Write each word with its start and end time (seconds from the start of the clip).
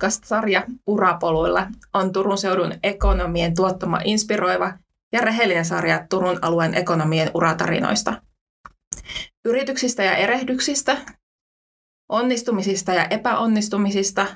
podcast-sarja 0.00 0.66
Urapoluilla 0.86 1.66
on 1.94 2.12
Turun 2.12 2.38
seudun 2.38 2.74
ekonomien 2.82 3.54
tuottama 3.54 4.00
inspiroiva 4.04 4.72
ja 5.12 5.20
rehellinen 5.20 5.64
sarja 5.64 6.06
Turun 6.10 6.38
alueen 6.42 6.74
ekonomien 6.74 7.30
uratarinoista. 7.34 8.22
Yrityksistä 9.44 10.02
ja 10.04 10.16
erehdyksistä, 10.16 10.96
onnistumisista 12.08 12.92
ja 12.92 13.04
epäonnistumisista 13.04 14.26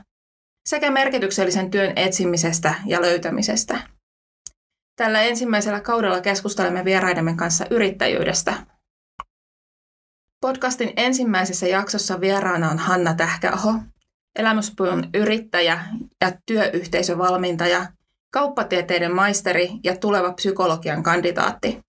sekä 0.68 0.90
merkityksellisen 0.90 1.70
työn 1.70 1.92
etsimisestä 1.96 2.74
ja 2.86 3.00
löytämisestä. 3.00 3.78
Tällä 4.96 5.22
ensimmäisellä 5.22 5.80
kaudella 5.80 6.20
keskustelemme 6.20 6.84
vieraidemme 6.84 7.34
kanssa 7.36 7.66
yrittäjyydestä. 7.70 8.54
Podcastin 10.40 10.92
ensimmäisessä 10.96 11.66
jaksossa 11.66 12.20
vieraana 12.20 12.70
on 12.70 12.78
Hanna 12.78 13.14
Tähkäaho, 13.14 13.74
elämyspuun 14.36 15.08
yrittäjä 15.14 15.84
ja 16.20 16.32
työyhteisövalmentaja, 16.46 17.86
kauppatieteiden 18.30 19.14
maisteri 19.14 19.70
ja 19.84 19.96
tuleva 19.96 20.32
psykologian 20.32 21.02
kandidaatti. 21.02 21.80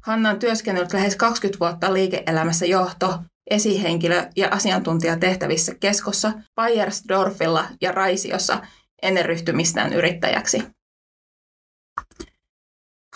Hanna 0.00 0.30
on 0.30 0.38
työskennellyt 0.38 0.92
lähes 0.92 1.16
20 1.16 1.60
vuotta 1.60 1.94
liike-elämässä 1.94 2.66
johto, 2.66 3.18
esihenkilö 3.50 4.26
ja 4.36 4.48
asiantuntijatehtävissä 4.48 5.74
keskossa, 5.80 6.32
Bayersdorfilla 6.54 7.64
ja 7.80 7.92
Raisiossa 7.92 8.60
ennen 9.02 9.24
ryhtymistään 9.24 9.92
yrittäjäksi. 9.92 10.62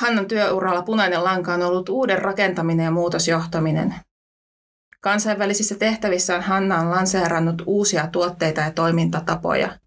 Hannan 0.00 0.28
työuralla 0.28 0.82
punainen 0.82 1.24
lanka 1.24 1.54
on 1.54 1.62
ollut 1.62 1.88
uuden 1.88 2.22
rakentaminen 2.22 2.84
ja 2.84 2.90
muutosjohtaminen. 2.90 3.94
Kansainvälisissä 5.06 5.74
tehtävissään 5.74 6.42
Hanna 6.42 6.80
on 6.80 6.90
lanseerannut 6.90 7.62
uusia 7.66 8.06
tuotteita 8.06 8.60
ja 8.60 8.70
toimintatapoja. 8.70 9.78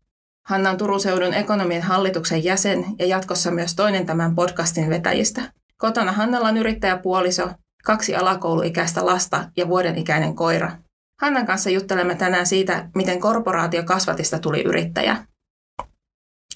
Hanna 0.48 0.70
on 0.70 0.78
Turun 0.78 1.00
seudun 1.00 1.34
ekonomien 1.34 1.82
hallituksen 1.82 2.44
jäsen 2.44 2.86
ja 3.00 3.06
jatkossa 3.06 3.52
myös 3.52 3.76
toinen 3.76 4.06
tämän 4.06 4.36
podcastin 4.36 4.90
vetäjistä. 4.90 5.42
Kotona 5.78 6.12
Hannalla 6.12 6.48
on 6.48 6.58
yrittäjäpuoliso, 6.58 7.50
kaksi 7.84 8.16
alakouluikäistä 8.16 9.06
lasta 9.06 9.52
ja 9.58 9.68
vuoden 9.68 9.98
ikäinen 9.98 10.36
koira. 10.36 10.72
Hannan 11.22 11.46
kanssa 11.46 11.70
juttelemme 11.70 12.16
tänään 12.16 12.46
siitä, 12.46 12.90
miten 12.96 13.20
korporaatiokasvatista 13.20 14.40
tuli 14.40 14.62
yrittäjä. 14.62 15.18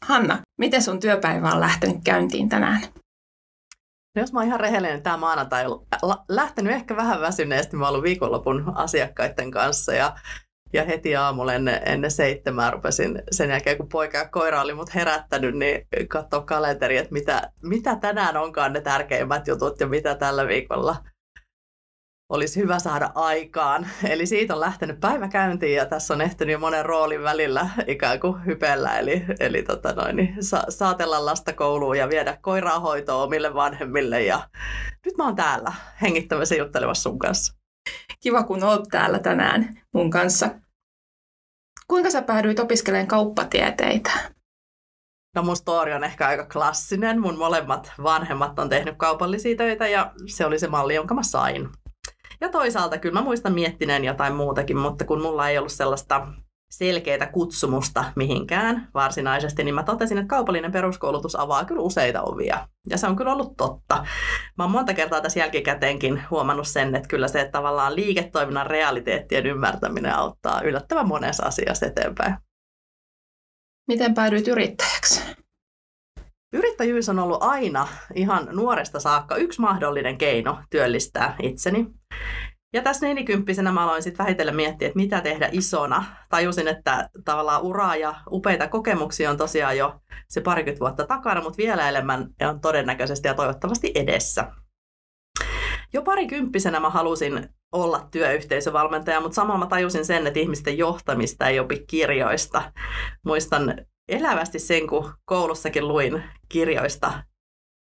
Hanna, 0.01 0.39
miten 0.59 0.81
sun 0.81 0.99
työpäivä 0.99 1.51
on 1.51 1.59
lähtenyt 1.59 1.97
käyntiin 2.03 2.49
tänään? 2.49 2.81
No 4.15 4.21
jos 4.21 4.33
mä 4.33 4.39
oon 4.39 4.47
ihan 4.47 4.59
rehellinen, 4.59 5.03
tämä 5.03 5.17
maanantai 5.17 5.65
on 5.65 5.85
lähtenyt 6.29 6.73
ehkä 6.73 6.95
vähän 6.95 7.21
väsyneesti. 7.21 7.75
Mä 7.75 7.85
oon 7.85 7.89
ollut 7.89 8.03
viikonlopun 8.03 8.71
asiakkaiden 8.75 9.51
kanssa 9.51 9.93
ja, 9.93 10.15
ja 10.73 10.85
heti 10.85 11.15
aamulla 11.15 11.53
ennen, 11.53 11.81
ennen 11.85 12.11
seitsemää 12.11 12.71
rupesin 12.71 13.21
sen 13.31 13.49
jälkeen, 13.49 13.77
kun 13.77 13.89
poika 13.89 14.17
ja 14.17 14.29
koira 14.29 14.61
oli 14.61 14.73
mut 14.73 14.95
herättänyt, 14.95 15.55
niin 15.57 15.87
katsoa 16.07 16.41
kalenteri, 16.41 16.97
että 16.97 17.13
mitä, 17.13 17.51
mitä 17.63 17.95
tänään 17.95 18.37
onkaan 18.37 18.73
ne 18.73 18.81
tärkeimmät 18.81 19.47
jutut 19.47 19.79
ja 19.79 19.87
mitä 19.87 20.15
tällä 20.15 20.47
viikolla– 20.47 20.95
olisi 22.33 22.59
hyvä 22.59 22.79
saada 22.79 23.11
aikaan. 23.15 23.87
Eli 24.09 24.25
siitä 24.25 24.53
on 24.53 24.59
lähtenyt 24.59 24.99
päivä 24.99 25.27
käyntiin 25.27 25.75
ja 25.75 25.85
tässä 25.85 26.13
on 26.13 26.21
ehtinyt 26.21 26.53
jo 26.53 26.59
monen 26.59 26.85
roolin 26.85 27.23
välillä 27.23 27.69
ikään 27.87 28.19
kuin 28.19 28.45
hypellä. 28.45 28.99
Eli, 28.99 29.25
eli 29.39 29.63
tota 29.63 29.93
noin, 29.93 30.15
niin 30.15 30.43
sa- 30.43 30.65
saatella 30.69 31.25
lasta 31.25 31.53
kouluun 31.53 31.97
ja 31.97 32.09
viedä 32.09 32.37
koiraa 32.41 32.79
hoitoon 32.79 33.23
omille 33.23 33.53
vanhemmille. 33.53 34.23
Ja 34.23 34.49
nyt 35.05 35.17
mä 35.17 35.25
oon 35.25 35.35
täällä 35.35 35.73
hengittämässä 36.01 36.55
juttelemassa 36.55 37.03
sun 37.03 37.19
kanssa. 37.19 37.53
Kiva, 38.19 38.43
kun 38.43 38.63
oot 38.63 38.83
täällä 38.91 39.19
tänään 39.19 39.81
mun 39.93 40.09
kanssa. 40.09 40.49
Kuinka 41.87 42.09
sä 42.09 42.21
päädyit 42.21 42.59
opiskelemaan 42.59 43.07
kauppatieteitä? 43.07 44.11
No 45.35 45.43
mun 45.43 45.55
story 45.55 45.91
on 45.91 46.03
ehkä 46.03 46.27
aika 46.27 46.45
klassinen. 46.45 47.21
Mun 47.21 47.37
molemmat 47.37 47.91
vanhemmat 48.03 48.59
on 48.59 48.69
tehnyt 48.69 48.95
kaupallisia 48.97 49.57
töitä 49.57 49.87
ja 49.87 50.11
se 50.27 50.45
oli 50.45 50.59
se 50.59 50.67
malli, 50.67 50.95
jonka 50.95 51.13
mä 51.13 51.23
sain. 51.23 51.69
Ja 52.43 52.49
toisaalta 52.49 52.97
kyllä 52.97 53.19
mä 53.19 53.21
muistan 53.21 53.53
miettineen 53.53 54.05
jotain 54.05 54.35
muutakin, 54.35 54.77
mutta 54.77 55.05
kun 55.05 55.21
mulla 55.21 55.49
ei 55.49 55.57
ollut 55.57 55.71
sellaista 55.71 56.27
selkeää 56.71 57.27
kutsumusta 57.31 58.05
mihinkään 58.15 58.89
varsinaisesti, 58.93 59.63
niin 59.63 59.75
mä 59.75 59.83
totesin, 59.83 60.17
että 60.17 60.27
kaupallinen 60.27 60.71
peruskoulutus 60.71 61.39
avaa 61.39 61.65
kyllä 61.65 61.81
useita 61.81 62.21
ovia. 62.21 62.67
Ja 62.89 62.97
se 62.97 63.07
on 63.07 63.15
kyllä 63.15 63.31
ollut 63.31 63.57
totta. 63.57 64.05
Mä 64.57 64.63
oon 64.63 64.71
monta 64.71 64.93
kertaa 64.93 65.21
tässä 65.21 65.39
jälkikäteenkin 65.39 66.23
huomannut 66.31 66.67
sen, 66.67 66.95
että 66.95 67.07
kyllä 67.07 67.27
se 67.27 67.41
että 67.41 67.51
tavallaan 67.51 67.95
liiketoiminnan 67.95 68.67
realiteettien 68.67 69.45
ymmärtäminen 69.45 70.15
auttaa 70.15 70.61
yllättävän 70.61 71.07
monessa 71.07 71.45
asiassa 71.45 71.85
eteenpäin. 71.85 72.35
Miten 73.87 74.13
päädyit 74.13 74.47
yrittäjäksi? 74.47 75.21
Yrittäjyys 76.53 77.09
on 77.09 77.19
ollut 77.19 77.43
aina 77.43 77.87
ihan 78.15 78.47
nuoresta 78.51 78.99
saakka 78.99 79.35
yksi 79.35 79.61
mahdollinen 79.61 80.17
keino 80.17 80.57
työllistää 80.69 81.35
itseni. 81.41 82.02
Ja 82.73 82.81
tässä 82.81 83.05
nelikymppisenä 83.05 83.71
mä 83.71 83.83
aloin 83.83 84.03
sitten 84.03 84.25
vähitellen 84.25 84.55
miettiä, 84.55 84.87
että 84.87 84.99
mitä 84.99 85.21
tehdä 85.21 85.49
isona. 85.51 86.03
Tajusin, 86.29 86.67
että 86.67 87.09
tavallaan 87.25 87.61
uraa 87.61 87.95
ja 87.95 88.15
upeita 88.31 88.67
kokemuksia 88.67 89.29
on 89.29 89.37
tosiaan 89.37 89.77
jo 89.77 89.99
se 90.29 90.41
parikymmentä 90.41 90.79
vuotta 90.79 91.07
takana, 91.07 91.41
mutta 91.41 91.57
vielä 91.57 91.89
enemmän 91.89 92.27
on 92.49 92.61
todennäköisesti 92.61 93.27
ja 93.27 93.33
toivottavasti 93.33 93.91
edessä. 93.95 94.51
Jo 95.93 96.01
parikymppisenä 96.01 96.79
mä 96.79 96.89
halusin 96.89 97.49
olla 97.71 98.07
työyhteisövalmentaja, 98.11 99.21
mutta 99.21 99.35
samalla 99.35 99.59
mä 99.59 99.67
tajusin 99.67 100.05
sen, 100.05 100.27
että 100.27 100.39
ihmisten 100.39 100.77
johtamista 100.77 101.47
ei 101.47 101.59
opi 101.59 101.83
kirjoista. 101.87 102.71
Muistan 103.25 103.75
elävästi 104.09 104.59
sen, 104.59 104.87
kun 104.87 105.13
koulussakin 105.25 105.87
luin 105.87 106.23
kirjoista 106.49 107.23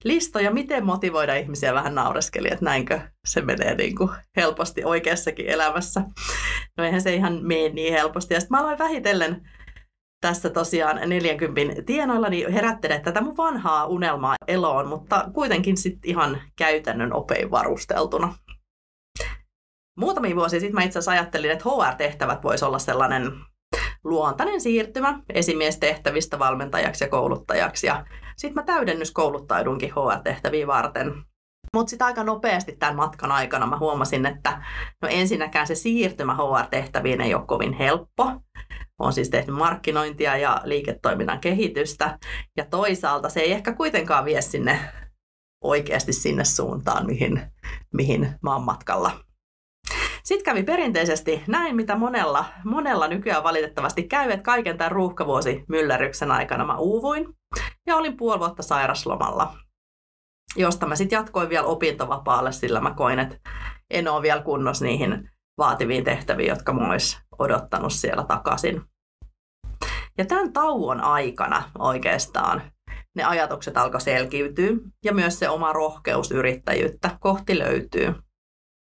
listoja, 0.05 0.51
miten 0.51 0.87
motivoida 0.87 1.35
ihmisiä 1.35 1.75
vähän 1.75 1.95
naureskeli, 1.95 2.49
että 2.53 2.65
näinkö 2.65 3.01
se 3.27 3.41
menee 3.41 3.75
niin 3.75 3.97
kuin 3.97 4.11
helposti 4.37 4.85
oikeassakin 4.85 5.47
elämässä. 5.47 6.05
No 6.79 6.85
eihän 6.85 7.03
se 7.03 7.15
ihan 7.15 7.39
mene 7.43 7.69
niin 7.69 7.93
helposti. 7.93 8.35
Ja 8.35 8.41
sitten 8.41 8.57
mä 8.57 8.63
aloin 8.63 8.79
vähitellen 8.79 9.49
tässä 10.21 10.51
tosiaan 10.51 11.09
40 11.09 11.83
tienoilla 11.83 12.29
niin 12.29 12.53
herättele 12.53 13.01
tätä 13.01 13.21
mun 13.21 13.37
vanhaa 13.37 13.87
unelmaa 13.87 14.37
eloon, 14.49 14.89
mutta 14.89 15.31
kuitenkin 15.35 15.77
sitten 15.77 16.11
ihan 16.11 16.43
käytännön 16.57 17.13
opein 17.13 17.51
varusteltuna. 17.51 18.35
Muutamia 19.99 20.37
vuosia 20.37 20.61
sitten 20.61 20.75
mä 20.75 20.83
itse 20.83 20.99
asiassa 20.99 21.11
ajattelin, 21.11 21.51
että 21.51 21.65
HR-tehtävät 21.65 22.43
voisi 22.45 22.65
olla 22.65 22.79
sellainen 22.79 23.33
luontainen 24.05 24.61
siirtymä 24.61 25.21
esimiestehtävistä 25.35 26.39
valmentajaksi 26.39 27.05
ja 27.05 27.09
kouluttajaksi. 27.09 27.87
Ja 27.87 28.05
sitten 28.41 28.55
mä 28.55 28.63
täydennyskouluttaudunkin 28.63 29.91
HR-tehtäviä 29.91 30.67
varten. 30.67 31.15
Mutta 31.75 31.91
sitten 31.91 32.07
aika 32.07 32.25
nopeasti 32.25 32.77
tämän 32.79 32.97
matkan 32.97 33.33
aikana 33.33 33.67
mä 33.67 33.79
huomasin, 33.79 34.27
että 34.27 34.63
no 35.03 35.09
ensinnäkään 35.11 35.67
se 35.67 35.75
siirtymä 35.75 36.35
HR-tehtäviin 36.35 37.21
ei 37.21 37.35
ole 37.35 37.47
kovin 37.47 37.73
helppo. 37.73 38.33
Olen 39.01 39.13
siis 39.13 39.31
tehnyt 39.31 39.57
markkinointia 39.57 40.37
ja 40.37 40.61
liiketoiminnan 40.65 41.41
kehitystä. 41.41 42.19
Ja 42.57 42.65
toisaalta 42.65 43.29
se 43.29 43.41
ei 43.41 43.53
ehkä 43.53 43.73
kuitenkaan 43.73 44.25
vie 44.25 44.43
sinne 44.43 44.81
oikeasti 45.65 46.13
sinne 46.13 46.45
suuntaan, 46.45 47.07
mihin, 47.07 47.43
mihin 47.95 48.35
mä 48.43 48.53
oon 48.53 48.65
matkalla. 48.65 49.11
Sitten 50.25 50.45
kävi 50.45 50.63
perinteisesti 50.63 51.43
näin, 51.47 51.77
mitä 51.77 51.97
monella, 51.97 52.45
monella 52.65 53.09
nykyään 53.09 53.45
valitettavasti 53.45 54.03
käy, 54.03 54.31
että 54.31 54.45
kaiken 54.45 54.79
tämän 54.79 54.93
ruuhkavuosi 54.93 55.65
mylläryksen 55.69 56.31
aikana 56.31 56.65
mä 56.65 56.77
uuvuin 56.77 57.40
ja 57.87 57.97
olin 57.97 58.17
puoli 58.17 58.39
vuotta 58.39 58.63
sairaslomalla, 58.63 59.57
josta 60.57 60.87
mä 60.87 60.97
sitten 60.97 61.17
jatkoin 61.17 61.49
vielä 61.49 61.67
opintovapaalle, 61.67 62.53
sillä 62.53 62.81
mä 62.81 62.95
koin, 62.95 63.19
että 63.19 63.51
en 63.91 64.09
ole 64.09 64.23
vielä 64.23 64.43
kunnossa 64.43 64.85
niihin 64.85 65.31
vaativiin 65.59 66.05
tehtäviin, 66.05 66.49
jotka 66.49 66.73
mä 66.73 66.91
olisi 66.91 67.19
odottanut 67.39 67.93
siellä 67.93 68.25
takaisin. 68.25 68.83
Ja 70.19 70.27
tämän 70.27 70.53
tauon 70.53 71.01
aikana 71.01 71.63
oikeastaan 71.79 72.63
ne 73.17 73.25
ajatukset 73.25 73.77
alkoi 73.77 74.01
selkiytyä 74.01 74.71
ja 75.05 75.15
myös 75.15 75.39
se 75.39 75.49
oma 75.49 75.73
rohkeus 75.73 76.31
yrittäjyyttä 76.31 77.17
kohti 77.21 77.59
löytyy. 77.59 78.15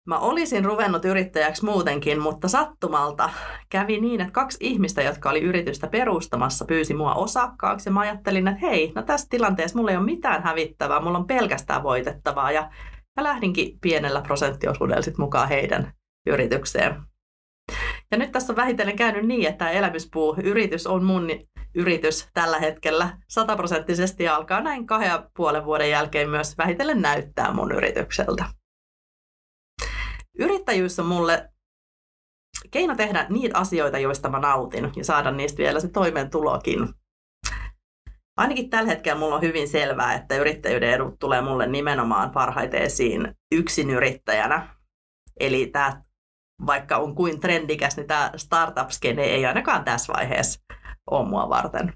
Mä 0.07 0.19
olisin 0.19 0.65
ruvennut 0.65 1.05
yrittäjäksi 1.05 1.65
muutenkin, 1.65 2.21
mutta 2.21 2.49
sattumalta 2.49 3.31
kävi 3.69 4.01
niin, 4.01 4.21
että 4.21 4.33
kaksi 4.33 4.59
ihmistä, 4.61 5.03
jotka 5.03 5.31
oli 5.31 5.41
yritystä 5.41 5.87
perustamassa, 5.87 6.65
pyysi 6.65 6.95
mua 6.95 7.15
osakkaaksi. 7.15 7.89
Ja 7.89 7.93
mä 7.93 8.01
ajattelin, 8.01 8.49
että 8.49 8.67
hei, 8.67 8.93
no 8.95 9.03
tässä 9.03 9.27
tilanteessa 9.31 9.79
mulla 9.79 9.91
ei 9.91 9.97
ole 9.97 10.05
mitään 10.05 10.43
hävittävää, 10.43 11.01
mulla 11.01 11.19
on 11.19 11.27
pelkästään 11.27 11.83
voitettavaa. 11.83 12.53
Ja 12.53 12.71
mä 13.17 13.23
lähdinkin 13.23 13.79
pienellä 13.81 14.21
prosenttiosuudella 14.21 15.03
sit 15.03 15.19
mukaan 15.19 15.49
heidän 15.49 15.93
yritykseen. 16.27 17.03
Ja 18.11 18.19
nyt 18.19 18.33
tässä 18.33 18.53
on 18.53 18.57
vähitellen 18.57 18.97
käynyt 18.97 19.27
niin, 19.27 19.49
että 19.49 19.71
elämyspuu-yritys 19.71 20.87
on 20.87 21.05
mun 21.05 21.29
yritys 21.75 22.29
tällä 22.35 22.59
hetkellä 22.59 23.19
sataprosenttisesti 23.29 24.25
ja 24.25 24.37
alkaa 24.37 24.61
näin 24.61 24.87
kahden 24.87 25.09
ja 25.09 25.31
puolen 25.37 25.65
vuoden 25.65 25.91
jälkeen 25.91 26.31
myös 26.31 26.59
vähitellen 26.59 27.03
näyttää 27.03 27.53
mun 27.53 27.73
yritykseltä. 27.73 28.45
Yrittäjyys 30.39 30.99
on 30.99 31.07
mulle 31.07 31.51
keino 32.71 32.97
tehdä 32.97 33.27
niitä 33.29 33.59
asioita, 33.59 33.99
joista 33.99 34.29
mä 34.29 34.39
nautin 34.39 34.93
ja 34.97 35.05
saada 35.05 35.31
niistä 35.31 35.59
vielä 35.59 35.81
se 35.81 35.89
toimeentulokin. 35.89 36.89
Ainakin 38.37 38.71
tällä 38.71 38.91
hetkellä 38.91 39.19
mulla 39.19 39.35
on 39.35 39.43
hyvin 39.43 39.69
selvää, 39.69 40.15
että 40.15 40.37
yrittäjyyden 40.37 40.91
edut 40.91 41.19
tulee 41.19 41.41
mulle 41.41 41.67
nimenomaan 41.67 42.31
parhaiten 42.31 42.83
esiin 42.83 43.35
yksin 43.53 43.91
yrittäjänä. 43.91 44.77
Eli 45.41 45.67
tämä, 45.67 46.03
vaikka 46.67 46.97
on 46.97 47.15
kuin 47.15 47.41
trendikäs, 47.41 47.97
niin 47.97 48.07
tämä 48.07 48.33
startup-skene 48.37 49.23
ei 49.23 49.47
ainakaan 49.47 49.85
tässä 49.85 50.13
vaiheessa 50.13 50.61
ole 51.11 51.29
mua 51.29 51.49
varten. 51.49 51.93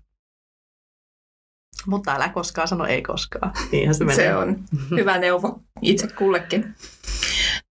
Mutta 1.86 2.14
älä 2.14 2.28
koskaan 2.28 2.68
sano 2.68 2.86
ei 2.86 3.02
koskaan. 3.02 3.52
Niinhän 3.72 3.94
se, 3.94 4.04
menee. 4.04 4.16
se 4.16 4.36
on 4.36 4.64
hyvä 4.90 5.18
neuvo 5.18 5.60
itse 5.82 6.06
kullekin. 6.06 6.74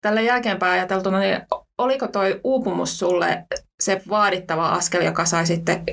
Tällä 0.03 0.21
jälkeenpäin 0.21 0.73
ajateltuna, 0.73 1.19
niin 1.19 1.41
oliko 1.77 2.07
toi 2.07 2.41
uupumus 2.43 2.99
sulle 2.99 3.45
se 3.83 4.01
vaadittava 4.09 4.69
askel, 4.69 5.01
joka 5.01 5.25
sai 5.25 5.45
sitten 5.45 5.83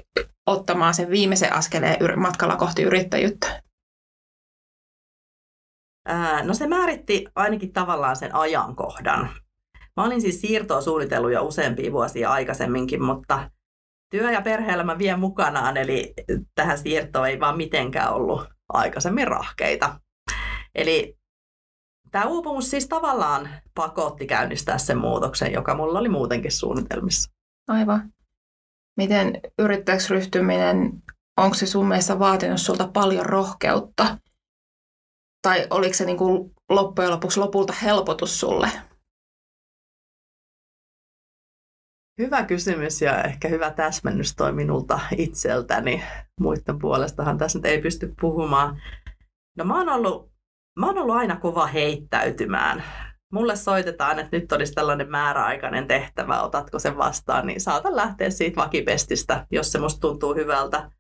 ottamaan 0.47 0.95
sen 0.95 1.11
viimeisen 1.11 1.53
askeleen 1.53 2.19
matkalla 2.19 2.57
kohti 2.57 2.83
yrittäjyyttä? 2.83 3.63
no 6.45 6.55
se 6.55 6.67
määritti 6.67 7.25
ainakin 7.35 7.73
tavallaan 7.73 8.17
sen 8.17 8.35
ajankohdan. 8.35 9.31
Mä 9.97 10.05
olin 10.05 10.21
siis 10.21 10.41
siirtoa 10.41 10.81
suunnitellut 10.81 11.33
jo 11.33 11.43
useampia 11.45 11.93
vuosia 11.93 12.31
aikaisemminkin, 12.31 13.03
mutta 13.03 13.51
työ- 14.11 14.31
ja 14.31 14.43
perhe-elämä 14.43 14.99
vie 14.99 15.17
mukanaan, 15.17 15.77
eli 15.77 16.15
tähän 16.55 16.79
siirtoon 16.79 17.29
ei 17.29 17.41
vaan 17.41 17.57
mitenkään 17.57 18.15
ollut 18.15 18.49
aikaisemmin 18.69 19.29
rahkeita. 19.29 20.01
Eli 20.75 21.20
tämä 22.11 22.25
uupumus 22.25 22.71
siis 22.71 22.89
tavallaan 22.89 23.49
pakotti 23.75 24.27
käynnistää 24.27 24.79
sen 24.79 24.99
muutoksen, 24.99 25.53
joka 25.53 25.75
mulla 25.75 25.99
oli 25.99 26.09
muutenkin 26.09 26.53
suunnitelmissa. 26.53 27.31
Aivan. 27.69 28.13
Miten 28.97 29.41
yrittäjäksi 29.59 30.15
ryhtyminen, 30.15 31.03
onko 31.37 31.55
se 31.55 31.67
sun 31.67 31.87
mielestä 31.87 32.19
vaatinut 32.19 32.61
sulta 32.61 32.89
paljon 32.89 33.27
rohkeutta? 33.27 34.19
Tai 35.43 35.67
oliko 35.71 35.95
se 35.95 36.05
niin 36.05 36.19
kuin 36.19 36.55
loppujen 36.69 37.11
lopuksi 37.11 37.41
lopulta 37.41 37.73
helpotus 37.73 38.41
sulle? 38.41 38.71
Hyvä 42.19 42.45
kysymys 42.45 43.03
ja 43.03 43.23
ehkä 43.23 43.49
hyvä 43.49 43.71
täsmennys 43.71 44.37
toi 44.37 44.53
minulta 44.53 45.01
itseltäni. 45.17 46.05
Muiden 46.41 46.79
puolestahan 46.79 47.39
tässä 47.39 47.59
nyt 47.59 47.67
ei 47.67 47.83
pysty 47.83 48.15
puhumaan. 48.21 48.83
No 49.59 49.65
mä 49.65 49.79
oon 49.79 49.89
ollut, 49.89 50.31
mä 50.79 50.87
oon 50.87 50.99
ollut 50.99 51.17
aina 51.17 51.37
kova 51.37 51.67
heittäytymään. 51.67 52.85
Mulle 53.33 53.57
soitetaan, 53.57 54.19
että 54.19 54.37
nyt 54.37 54.53
olisi 54.53 54.73
tällainen 54.73 55.11
määräaikainen 55.11 55.87
tehtävä, 55.87 56.43
otatko 56.43 56.79
sen 56.79 56.97
vastaan, 56.97 57.47
niin 57.47 57.61
saatan 57.61 57.97
lähteä 57.97 58.31
siitä 58.31 58.57
vakipestistä, 58.57 59.47
jos 59.51 59.73
se 59.73 59.79
musta 59.79 60.01
tuntuu 60.01 60.35
hyvältä. 60.35 60.91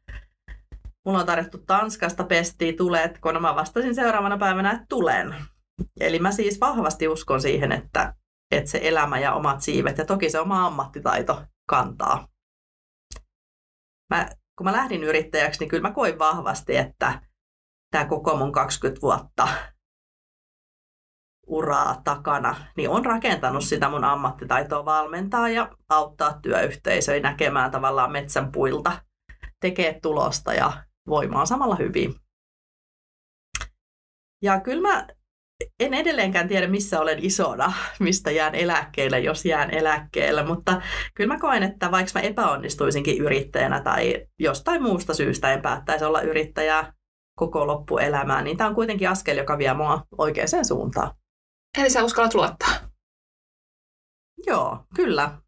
Mulla 1.07 1.19
on 1.19 1.27
tarjottu 1.27 1.59
Tanskasta 1.59 2.25
pestiä, 2.25 2.73
tuletko? 2.73 3.33
No 3.33 3.41
mä 3.41 3.55
vastasin 3.55 3.95
seuraavana 3.95 4.39
päivänä, 4.39 4.73
että 4.73 4.87
tulen. 4.89 5.35
Eli 6.01 6.19
mä 6.19 6.33
siis 6.33 6.61
vahvasti 6.61 7.09
uskon 7.09 7.41
siihen, 7.41 7.73
että 7.73 8.15
että 8.51 8.71
se 8.71 8.81
elämä 8.83 9.19
ja 9.19 9.35
omat 9.35 9.61
siivet 9.61 9.99
ja 9.99 10.05
toki 10.05 10.31
se 10.31 10.41
oma 10.41 10.67
ammattitaito 10.67 11.43
kantaa. 11.69 12.29
Mä, 14.15 14.29
kun 14.59 14.65
mä 14.65 14.73
lähdin 14.73 15.05
yrittäjäksi, 15.05 15.61
niin 15.61 15.69
kyllä 15.69 15.89
mä 15.89 15.95
koin 15.95 16.19
vahvasti, 16.19 16.77
että 16.77 17.21
tämä 17.91 18.05
koko 18.05 18.37
mun 18.37 18.53
20 18.53 19.03
vuotta 19.03 19.49
uraa 21.47 22.01
takana, 22.05 22.57
niin 22.77 22.91
on 22.91 23.05
rakentanut 23.05 23.65
sitä 23.65 23.89
mun 23.89 24.05
ammattitaitoa 24.05 24.85
valmentaa 24.85 25.49
ja 25.49 25.71
auttaa 25.89 26.39
työyhteisöjä 26.43 27.21
näkemään 27.21 27.71
tavallaan 27.71 28.13
metsän 28.13 28.53
puilta, 28.53 29.03
tekee 29.61 29.99
tulosta 30.03 30.55
ja 30.55 30.73
voimaa 31.09 31.47
samalla 31.47 31.77
hyvin. 31.77 32.15
Ja 34.43 34.61
kyllä 34.61 34.89
mä 34.89 35.07
en 35.81 35.95
edelleenkään 35.95 36.49
tiedä, 36.49 36.69
missä 36.69 37.01
olen 37.01 37.25
isona, 37.25 37.73
mistä 37.99 38.31
jään 38.31 38.55
eläkkeelle, 38.55 39.21
jos 39.21 39.45
jään 39.45 39.75
eläkkeelle, 39.75 40.43
mutta 40.43 40.83
kyllä 41.15 41.35
mä 41.35 41.41
koen, 41.41 41.63
että 41.63 41.91
vaikka 41.91 42.13
mä 42.15 42.21
epäonnistuisinkin 42.21 43.23
yrittäjänä 43.23 43.81
tai 43.81 44.27
jostain 44.39 44.83
muusta 44.83 45.15
syystä 45.15 45.53
en 45.53 45.63
päättäisi 45.63 46.05
olla 46.05 46.21
yrittäjä 46.21 46.93
koko 47.41 47.67
loppuelämää, 47.67 48.43
niin 48.43 48.57
tämä 48.57 48.69
on 48.69 48.75
kuitenkin 48.75 49.09
askel, 49.09 49.37
joka 49.37 49.59
vie 49.59 49.75
mua 49.75 50.07
oikeaan 50.19 50.65
suuntaan. 50.65 51.11
Eli 51.79 51.91
sä 51.91 52.05
uskallat 52.05 52.35
luottaa? 52.35 52.75
Joo, 54.47 54.85
kyllä. 54.97 55.39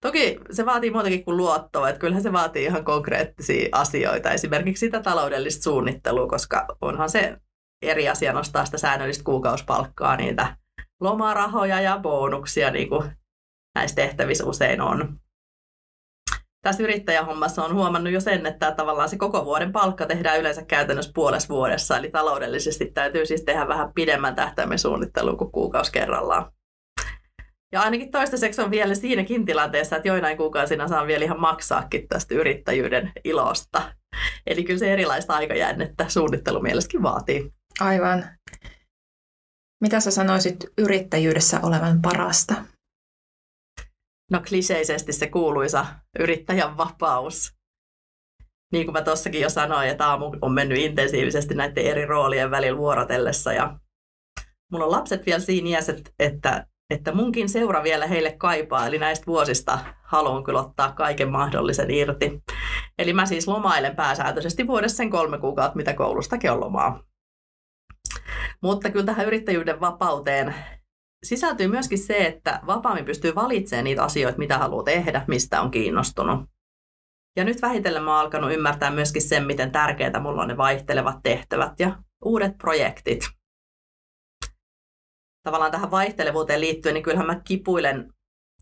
Toki 0.00 0.40
se 0.50 0.66
vaatii 0.66 0.90
muutakin 0.90 1.24
kuin 1.24 1.36
luottoa, 1.36 1.88
että 1.88 2.00
kyllähän 2.00 2.22
se 2.22 2.32
vaatii 2.32 2.64
ihan 2.64 2.84
konkreettisia 2.84 3.68
asioita, 3.72 4.30
esimerkiksi 4.30 4.86
sitä 4.86 5.00
taloudellista 5.00 5.62
suunnittelua, 5.62 6.28
koska 6.28 6.66
onhan 6.80 7.10
se 7.10 7.36
eri 7.82 8.08
asia 8.08 8.32
nostaa 8.32 8.64
sitä 8.64 8.78
säännöllistä 8.78 9.24
kuukausipalkkaa, 9.24 10.16
niitä 10.16 10.56
lomarahoja 11.00 11.80
ja 11.80 11.98
bonuksia, 11.98 12.70
niin 12.70 12.88
kuin 12.88 13.12
näissä 13.74 13.96
tehtävissä 13.96 14.44
usein 14.44 14.80
on. 14.80 15.20
Tässä 16.64 16.82
yrittäjähommassa 16.82 17.64
on 17.64 17.74
huomannut 17.74 18.12
jo 18.12 18.20
sen, 18.20 18.46
että 18.46 18.72
tavallaan 18.72 19.08
se 19.08 19.16
koko 19.16 19.44
vuoden 19.44 19.72
palkka 19.72 20.06
tehdään 20.06 20.40
yleensä 20.40 20.64
käytännössä 20.64 21.12
puolessa 21.14 21.48
vuodessa, 21.48 21.98
eli 21.98 22.10
taloudellisesti 22.10 22.90
täytyy 22.94 23.26
siis 23.26 23.42
tehdä 23.42 23.68
vähän 23.68 23.92
pidemmän 23.94 24.34
tähtäimen 24.34 24.78
suunnittelua 24.78 25.36
kuin 25.36 25.52
kuukausi 25.52 25.92
kerrallaan. 25.92 26.52
Ja 27.72 27.82
ainakin 27.82 28.10
toistaiseksi 28.10 28.62
on 28.62 28.70
vielä 28.70 28.94
siinäkin 28.94 29.44
tilanteessa, 29.46 29.96
että 29.96 30.08
joinain 30.08 30.36
kuukausina 30.36 30.88
saa 30.88 31.06
vielä 31.06 31.24
ihan 31.24 31.40
maksaakin 31.40 32.08
tästä 32.08 32.34
yrittäjyyden 32.34 33.12
ilosta. 33.24 33.82
Eli 34.46 34.64
kyllä 34.64 34.78
se 34.78 34.92
erilaista 34.92 35.34
aikajäännettä 35.34 36.08
suunnittelu 36.08 36.60
mielessäkin 36.60 37.02
vaatii. 37.02 37.52
Aivan. 37.80 38.24
Mitä 39.80 40.00
sä 40.00 40.10
sanoisit 40.10 40.56
yrittäjyydessä 40.78 41.60
olevan 41.62 42.02
parasta? 42.02 42.54
No 44.30 44.40
kliseisesti 44.48 45.12
se 45.12 45.26
kuuluisa 45.26 45.86
yrittäjän 46.18 46.76
vapaus. 46.76 47.54
Niin 48.72 48.86
kuin 48.86 48.92
mä 48.92 49.02
tuossakin 49.02 49.40
jo 49.40 49.50
sanoin, 49.50 49.88
että 49.88 50.08
aamu 50.08 50.36
on 50.42 50.52
mennyt 50.52 50.78
intensiivisesti 50.78 51.54
näiden 51.54 51.86
eri 51.86 52.06
roolien 52.06 52.50
välillä 52.50 52.78
vuorotellessa. 52.78 53.52
Ja 53.52 53.78
mulla 54.72 54.84
on 54.84 54.90
lapset 54.90 55.26
vielä 55.26 55.40
siinä 55.40 55.68
iässä, 55.68 55.94
että, 56.18 56.66
että 56.90 57.12
munkin 57.12 57.48
seura 57.48 57.82
vielä 57.82 58.06
heille 58.06 58.32
kaipaa. 58.32 58.86
Eli 58.86 58.98
näistä 58.98 59.26
vuosista 59.26 59.78
haluan 60.02 60.44
kyllä 60.44 60.60
ottaa 60.60 60.92
kaiken 60.92 61.30
mahdollisen 61.30 61.90
irti. 61.90 62.42
Eli 62.98 63.12
mä 63.12 63.26
siis 63.26 63.48
lomailen 63.48 63.96
pääsääntöisesti 63.96 64.66
vuodessa 64.66 64.96
sen 64.96 65.10
kolme 65.10 65.38
kuukautta, 65.38 65.76
mitä 65.76 65.94
koulustakin 65.94 66.50
on 66.50 66.60
lomaa. 66.60 67.02
Mutta 68.62 68.90
kyllä 68.90 69.06
tähän 69.06 69.26
yrittäjyyden 69.26 69.80
vapauteen 69.80 70.54
sisältyy 71.24 71.68
myöskin 71.68 71.98
se, 71.98 72.26
että 72.26 72.60
vapaammin 72.66 73.04
pystyy 73.04 73.34
valitsemaan 73.34 73.84
niitä 73.84 74.04
asioita, 74.04 74.38
mitä 74.38 74.58
haluaa 74.58 74.84
tehdä, 74.84 75.24
mistä 75.28 75.60
on 75.60 75.70
kiinnostunut. 75.70 76.40
Ja 77.36 77.44
nyt 77.44 77.62
vähitellen 77.62 78.02
mä 78.02 78.10
oon 78.10 78.20
alkanut 78.20 78.52
ymmärtää 78.52 78.90
myöskin 78.90 79.22
sen, 79.22 79.46
miten 79.46 79.72
tärkeää 79.72 80.20
mulla 80.20 80.42
on 80.42 80.48
ne 80.48 80.56
vaihtelevat 80.56 81.16
tehtävät 81.22 81.72
ja 81.78 81.98
uudet 82.24 82.58
projektit. 82.58 83.28
Tavallaan 85.42 85.70
tähän 85.70 85.90
vaihtelevuuteen 85.90 86.60
liittyen, 86.60 86.94
niin 86.94 87.02
kyllähän 87.02 87.26
mä 87.26 87.40
kipuilen 87.44 88.12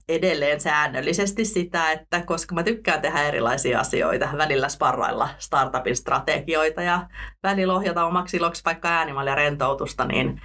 edelleen 0.08 0.60
säännöllisesti 0.60 1.44
sitä, 1.44 1.92
että 1.92 2.22
koska 2.26 2.54
mä 2.54 2.62
tykkään 2.62 3.02
tehdä 3.02 3.22
erilaisia 3.22 3.80
asioita, 3.80 4.28
välillä 4.38 4.68
sparrailla 4.68 5.28
startupin 5.38 5.96
strategioita 5.96 6.82
ja 6.82 7.08
välillä 7.42 7.74
ohjata 7.74 8.04
omaksi 8.04 8.36
iloksi 8.36 8.62
vaikka 8.64 8.88
äänimallia 8.88 9.34
rentoutusta, 9.34 10.04
niin 10.04 10.40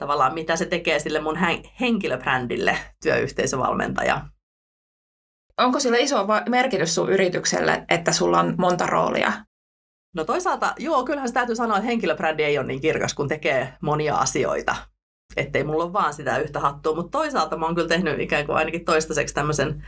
tavallaan 0.00 0.34
mitä 0.34 0.56
se 0.56 0.66
tekee 0.66 0.98
sille 0.98 1.20
mun 1.20 1.38
henkilöbrändille 1.80 2.78
työyhteisövalmentaja. 3.02 4.20
Onko 5.58 5.80
sillä 5.80 5.98
iso 5.98 6.26
merkitys 6.48 6.94
sun 6.94 7.12
yritykselle, 7.12 7.84
että 7.88 8.12
sulla 8.12 8.40
on 8.40 8.54
monta 8.58 8.86
roolia? 8.86 9.32
No 10.14 10.24
toisaalta, 10.24 10.74
joo, 10.78 11.04
kyllähän 11.04 11.28
se 11.28 11.34
täytyy 11.34 11.56
sanoa, 11.56 11.76
että 11.76 11.86
henkilöbrändi 11.86 12.42
ei 12.42 12.58
ole 12.58 12.66
niin 12.66 12.80
kirkas, 12.80 13.14
kun 13.14 13.28
tekee 13.28 13.74
monia 13.82 14.16
asioita 14.16 14.76
ettei 15.36 15.64
mulla 15.64 15.84
ole 15.84 15.92
vaan 15.92 16.14
sitä 16.14 16.38
yhtä 16.38 16.60
hattua, 16.60 16.94
mutta 16.94 17.18
toisaalta 17.18 17.56
mä 17.56 17.66
oon 17.66 17.74
kyllä 17.74 17.88
tehnyt 17.88 18.20
ikään 18.20 18.46
kuin 18.46 18.56
ainakin 18.56 18.84
toistaiseksi 18.84 19.34
tämmöisen, 19.34 19.86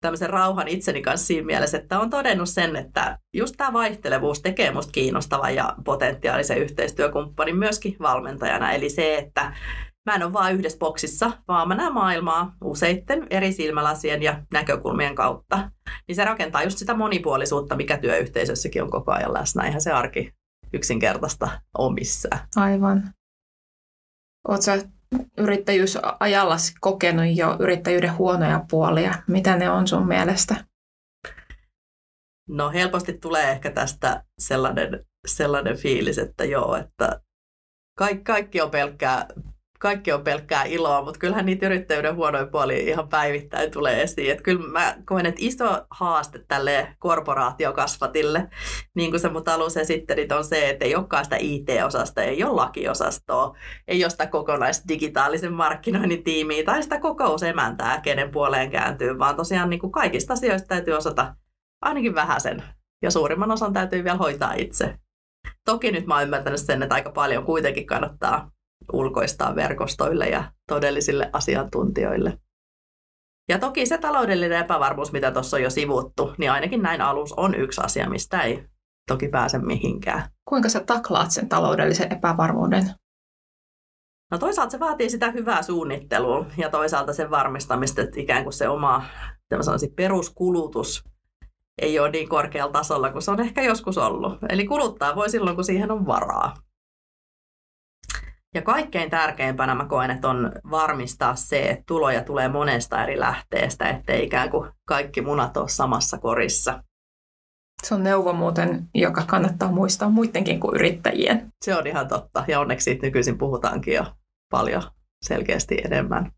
tämmöisen 0.00 0.30
rauhan 0.30 0.68
itseni 0.68 1.02
kanssa 1.02 1.26
siinä 1.26 1.46
mielessä, 1.46 1.76
että 1.78 2.00
on 2.00 2.10
todennut 2.10 2.48
sen, 2.48 2.76
että 2.76 3.18
just 3.34 3.54
tämä 3.56 3.72
vaihtelevuus 3.72 4.42
tekee 4.42 4.70
musta 4.70 4.92
kiinnostavan 4.92 5.54
ja 5.54 5.74
potentiaalisen 5.84 6.58
yhteistyökumppanin 6.58 7.56
myöskin 7.56 7.96
valmentajana, 8.00 8.72
eli 8.72 8.90
se, 8.90 9.16
että 9.16 9.52
mä 10.10 10.14
en 10.14 10.22
ole 10.22 10.32
vaan 10.32 10.54
yhdessä 10.54 10.78
boksissa, 10.78 11.30
vaan 11.48 11.68
mä 11.68 11.74
näen 11.74 11.94
maailmaa 11.94 12.54
useitten 12.64 13.26
eri 13.30 13.52
silmälasien 13.52 14.22
ja 14.22 14.42
näkökulmien 14.52 15.14
kautta. 15.14 15.70
Niin 16.08 16.16
se 16.16 16.24
rakentaa 16.24 16.62
just 16.62 16.78
sitä 16.78 16.94
monipuolisuutta, 16.94 17.76
mikä 17.76 17.98
työyhteisössäkin 17.98 18.82
on 18.82 18.90
koko 18.90 19.12
ajan 19.12 19.34
läsnä. 19.34 19.64
Eihän 19.64 19.80
se 19.80 19.92
arki 19.92 20.32
yksinkertaista 20.72 21.48
omissa. 21.78 22.28
Aivan. 22.56 23.02
Oletko 24.48 24.70
yrittäjyysajalla 25.38 26.56
kokenut 26.80 27.24
jo 27.36 27.56
yrittäjyyden 27.60 28.16
huonoja 28.16 28.64
puolia? 28.70 29.14
Mitä 29.28 29.56
ne 29.56 29.70
on 29.70 29.88
sun 29.88 30.08
mielestä? 30.08 30.64
No 32.48 32.70
helposti 32.70 33.12
tulee 33.12 33.50
ehkä 33.50 33.70
tästä 33.70 34.24
sellainen, 34.38 35.06
sellainen 35.26 35.76
fiilis, 35.76 36.18
että 36.18 36.44
joo, 36.44 36.76
että 36.76 37.20
kaikki, 37.98 38.24
kaikki 38.24 38.60
on 38.60 38.70
pelkkää 38.70 39.26
kaikki 39.82 40.12
on 40.12 40.24
pelkkää 40.24 40.64
iloa, 40.64 41.02
mutta 41.04 41.18
kyllähän 41.18 41.46
niitä 41.46 41.66
yrittäjyyden 41.66 42.16
huonoja 42.16 42.46
puolia 42.46 42.90
ihan 42.90 43.08
päivittäin 43.08 43.70
tulee 43.70 44.02
esiin. 44.02 44.30
Että 44.30 44.42
kyllä 44.42 44.68
mä 44.68 44.96
koen, 45.04 45.26
että 45.26 45.40
iso 45.44 45.86
haaste 45.90 46.44
tälle 46.48 46.96
korporaatiokasvatille, 46.98 48.48
niin 48.94 49.10
kuin 49.10 49.20
sä 49.20 49.28
mut 49.28 49.48
alussa 49.48 49.80
esittelit, 49.80 50.32
on 50.32 50.44
se, 50.44 50.68
että 50.68 50.84
ei 50.84 50.96
olekaan 50.96 51.24
sitä 51.24 51.36
IT-osasta, 51.40 52.22
ei 52.22 52.44
ole 52.44 52.54
lakiosastoa, 52.54 53.56
ei 53.88 54.04
ole 54.04 54.10
sitä 54.10 54.26
kokonaista 54.26 54.88
digitaalisen 54.88 55.52
markkinoinnin 55.52 56.24
tiimiä 56.24 56.64
tai 56.64 56.82
sitä 56.82 57.00
kokousemäntää, 57.00 58.00
kenen 58.00 58.30
puoleen 58.30 58.70
kääntyy, 58.70 59.18
vaan 59.18 59.36
tosiaan 59.36 59.70
niin 59.70 59.80
kuin 59.80 59.92
kaikista 59.92 60.32
asioista 60.32 60.68
täytyy 60.68 60.94
osata 60.94 61.34
ainakin 61.80 62.14
vähäsen 62.14 62.62
ja 63.02 63.10
suurimman 63.10 63.50
osan 63.50 63.72
täytyy 63.72 64.04
vielä 64.04 64.16
hoitaa 64.16 64.54
itse. 64.54 64.94
Toki 65.64 65.92
nyt 65.92 66.06
mä 66.06 66.14
oon 66.14 66.22
ymmärtänyt 66.22 66.60
sen, 66.60 66.82
että 66.82 66.94
aika 66.94 67.10
paljon 67.10 67.44
kuitenkin 67.44 67.86
kannattaa 67.86 68.50
ulkoistaa 68.92 69.54
verkostoille 69.54 70.28
ja 70.28 70.52
todellisille 70.68 71.30
asiantuntijoille. 71.32 72.38
Ja 73.48 73.58
toki 73.58 73.86
se 73.86 73.98
taloudellinen 73.98 74.58
epävarmuus, 74.58 75.12
mitä 75.12 75.30
tuossa 75.30 75.56
on 75.56 75.62
jo 75.62 75.70
sivuttu, 75.70 76.34
niin 76.38 76.50
ainakin 76.50 76.82
näin 76.82 77.00
alus 77.00 77.32
on 77.32 77.54
yksi 77.54 77.80
asia, 77.84 78.10
mistä 78.10 78.42
ei 78.42 78.64
toki 79.08 79.28
pääse 79.28 79.58
mihinkään. 79.58 80.22
Kuinka 80.48 80.68
sä 80.68 80.80
taklaat 80.80 81.30
sen 81.30 81.48
taloudellisen 81.48 82.12
epävarmuuden? 82.12 82.90
No 84.30 84.38
toisaalta 84.38 84.70
se 84.70 84.80
vaatii 84.80 85.10
sitä 85.10 85.30
hyvää 85.30 85.62
suunnittelua 85.62 86.46
ja 86.56 86.70
toisaalta 86.70 87.12
sen 87.12 87.30
varmistamista, 87.30 88.02
että 88.02 88.20
ikään 88.20 88.42
kuin 88.42 88.52
se 88.52 88.68
oma 88.68 89.04
sanoisin, 89.60 89.94
peruskulutus 89.94 91.04
ei 91.78 91.98
ole 91.98 92.10
niin 92.10 92.28
korkealla 92.28 92.72
tasolla 92.72 93.12
kuin 93.12 93.22
se 93.22 93.30
on 93.30 93.40
ehkä 93.40 93.62
joskus 93.62 93.98
ollut. 93.98 94.38
Eli 94.48 94.66
kuluttaa 94.66 95.16
voi 95.16 95.30
silloin, 95.30 95.56
kun 95.56 95.64
siihen 95.64 95.90
on 95.90 96.06
varaa. 96.06 96.54
Ja 98.54 98.62
kaikkein 98.62 99.10
tärkeimpänä 99.10 99.74
mä 99.74 99.84
koen, 99.84 100.10
että 100.10 100.28
on 100.28 100.52
varmistaa 100.70 101.34
se, 101.34 101.70
että 101.70 101.84
tuloja 101.86 102.24
tulee 102.24 102.48
monesta 102.48 103.02
eri 103.02 103.20
lähteestä, 103.20 103.88
ettei 103.88 104.24
ikään 104.24 104.50
kuin 104.50 104.70
kaikki 104.84 105.20
munat 105.20 105.56
ole 105.56 105.68
samassa 105.68 106.18
korissa. 106.18 106.84
Se 107.82 107.94
on 107.94 108.02
neuvo 108.02 108.32
muuten, 108.32 108.88
joka 108.94 109.24
kannattaa 109.26 109.72
muistaa 109.72 110.08
muidenkin 110.08 110.60
kuin 110.60 110.74
yrittäjien. 110.74 111.52
Se 111.64 111.76
on 111.76 111.86
ihan 111.86 112.08
totta, 112.08 112.44
ja 112.48 112.60
onneksi 112.60 112.84
siitä 112.84 113.06
nykyisin 113.06 113.38
puhutaankin 113.38 113.94
jo 113.94 114.04
paljon 114.50 114.82
selkeästi 115.24 115.78
enemmän. 115.84 116.32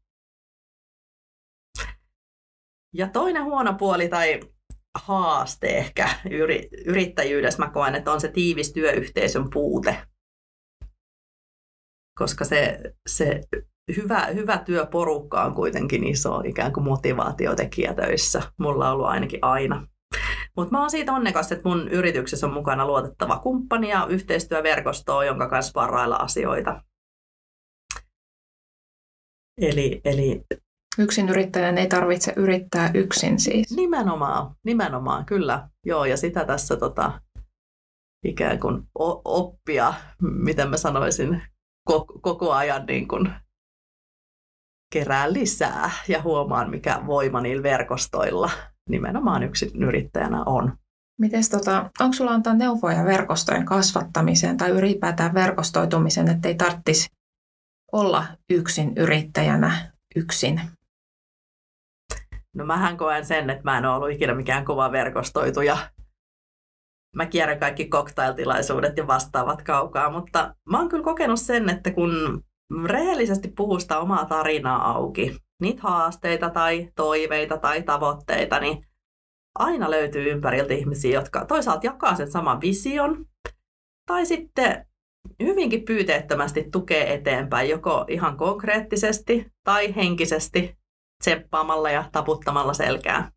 Ja 2.94 3.08
toinen 3.08 3.44
huono 3.44 3.74
puoli 3.74 4.08
tai 4.08 4.40
haaste 4.98 5.66
ehkä 5.66 6.08
yrittäjyydessä 6.86 7.64
mä 7.64 7.70
koen, 7.70 7.94
että 7.94 8.12
on 8.12 8.20
se 8.20 8.28
tiivis 8.28 8.72
työyhteisön 8.72 9.50
puute 9.50 10.06
koska 12.18 12.44
se, 12.44 12.80
se 13.06 13.40
hyvä, 13.96 14.26
hyvä 14.26 14.58
työporukka 14.58 15.44
on 15.44 15.54
kuitenkin 15.54 16.04
iso 16.04 16.40
ikään 16.44 16.72
kuin 16.72 16.84
motivaatiotekijä 16.84 17.94
töissä. 17.94 18.42
Mulla 18.58 18.88
on 18.88 18.94
ollut 18.94 19.06
ainakin 19.06 19.38
aina. 19.42 19.86
Mutta 20.56 20.72
mä 20.72 20.80
oon 20.80 20.90
siitä 20.90 21.12
onnekas, 21.12 21.52
että 21.52 21.68
mun 21.68 21.88
yrityksessä 21.88 22.46
on 22.46 22.52
mukana 22.52 22.86
luotettava 22.86 23.38
kumppani 23.38 23.90
ja 23.90 24.06
yhteistyöverkostoa, 24.10 25.24
jonka 25.24 25.48
kanssa 25.48 25.80
varrailla 25.80 26.16
asioita. 26.16 26.82
Eli, 29.60 30.00
eli 30.04 30.44
Yksin 30.98 31.28
yrittäjän 31.28 31.78
ei 31.78 31.88
tarvitse 31.88 32.32
yrittää 32.36 32.90
yksin 32.94 33.40
siis. 33.40 33.76
Nimenomaan, 33.76 34.56
nimenomaan, 34.64 35.24
kyllä. 35.24 35.68
Joo, 35.86 36.04
ja 36.04 36.16
sitä 36.16 36.44
tässä 36.44 36.76
tota, 36.76 37.20
ikään 38.24 38.60
kuin 38.60 38.82
oppia, 39.24 39.94
miten 40.22 40.70
mä 40.70 40.76
sanoisin, 40.76 41.42
koko 42.20 42.52
ajan 42.52 42.86
niin 42.86 43.08
kuin 43.08 43.30
kerään 44.92 45.32
lisää 45.32 45.90
ja 46.08 46.22
huomaan, 46.22 46.70
mikä 46.70 47.00
voima 47.06 47.40
niillä 47.40 47.62
verkostoilla 47.62 48.50
nimenomaan 48.88 49.42
yksin 49.42 49.82
yrittäjänä 49.82 50.42
on. 50.46 50.78
Mites 51.20 51.48
tota, 51.48 51.90
onko 52.00 52.12
sulla 52.12 52.30
antaa 52.30 52.54
neuvoja 52.54 53.04
verkostojen 53.04 53.64
kasvattamiseen 53.64 54.56
tai 54.56 54.70
ylipäätään 54.70 55.34
verkostoitumiseen, 55.34 56.28
että 56.28 56.48
ei 56.48 56.54
tarvitsisi 56.54 57.08
olla 57.92 58.26
yksin 58.50 58.92
yrittäjänä 58.96 59.92
yksin? 60.16 60.60
No 62.54 62.66
mähän 62.66 62.96
koen 62.96 63.26
sen, 63.26 63.50
että 63.50 63.64
mä 63.64 63.78
en 63.78 63.84
ole 63.84 63.96
ollut 63.96 64.10
ikinä 64.10 64.34
mikään 64.34 64.64
kova 64.64 64.92
verkostoituja 64.92 65.76
mä 67.14 67.26
kierrän 67.26 67.60
kaikki 67.60 67.88
cocktailtilaisuudet 67.88 68.96
ja 68.96 69.06
vastaavat 69.06 69.62
kaukaa, 69.62 70.10
mutta 70.10 70.54
mä 70.70 70.78
oon 70.78 70.88
kyllä 70.88 71.04
kokenut 71.04 71.40
sen, 71.40 71.68
että 71.68 71.90
kun 71.90 72.42
rehellisesti 72.84 73.48
puhuu 73.56 73.80
sitä 73.80 73.98
omaa 73.98 74.24
tarinaa 74.24 74.90
auki, 74.90 75.36
niitä 75.60 75.82
haasteita 75.82 76.50
tai 76.50 76.88
toiveita 76.96 77.58
tai 77.58 77.82
tavoitteita, 77.82 78.60
niin 78.60 78.86
aina 79.58 79.90
löytyy 79.90 80.30
ympäriltä 80.30 80.74
ihmisiä, 80.74 81.14
jotka 81.14 81.44
toisaalta 81.44 81.86
jakaa 81.86 82.14
sen 82.14 82.30
saman 82.30 82.60
vision, 82.60 83.24
tai 84.06 84.26
sitten 84.26 84.86
hyvinkin 85.42 85.84
pyyteettömästi 85.84 86.64
tukee 86.72 87.14
eteenpäin, 87.14 87.70
joko 87.70 88.04
ihan 88.08 88.36
konkreettisesti 88.36 89.46
tai 89.64 89.96
henkisesti 89.96 90.76
tsemppaamalla 91.22 91.90
ja 91.90 92.04
taputtamalla 92.12 92.74
selkää. 92.74 93.30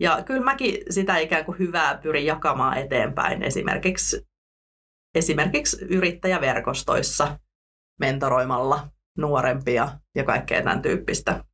Ja 0.00 0.22
kyllä 0.26 0.44
mäkin 0.44 0.82
sitä 0.90 1.18
ikään 1.18 1.44
kuin 1.44 1.58
hyvää 1.58 1.98
pyrin 2.02 2.26
jakamaan 2.26 2.78
eteenpäin 2.78 3.42
esimerkiksi, 3.42 4.26
esimerkiksi 5.14 5.84
yrittäjäverkostoissa 5.84 7.38
mentoroimalla 8.00 8.88
nuorempia 9.18 9.88
ja 10.14 10.24
kaikkea 10.24 10.62
tämän 10.62 10.82
tyyppistä. 10.82 11.44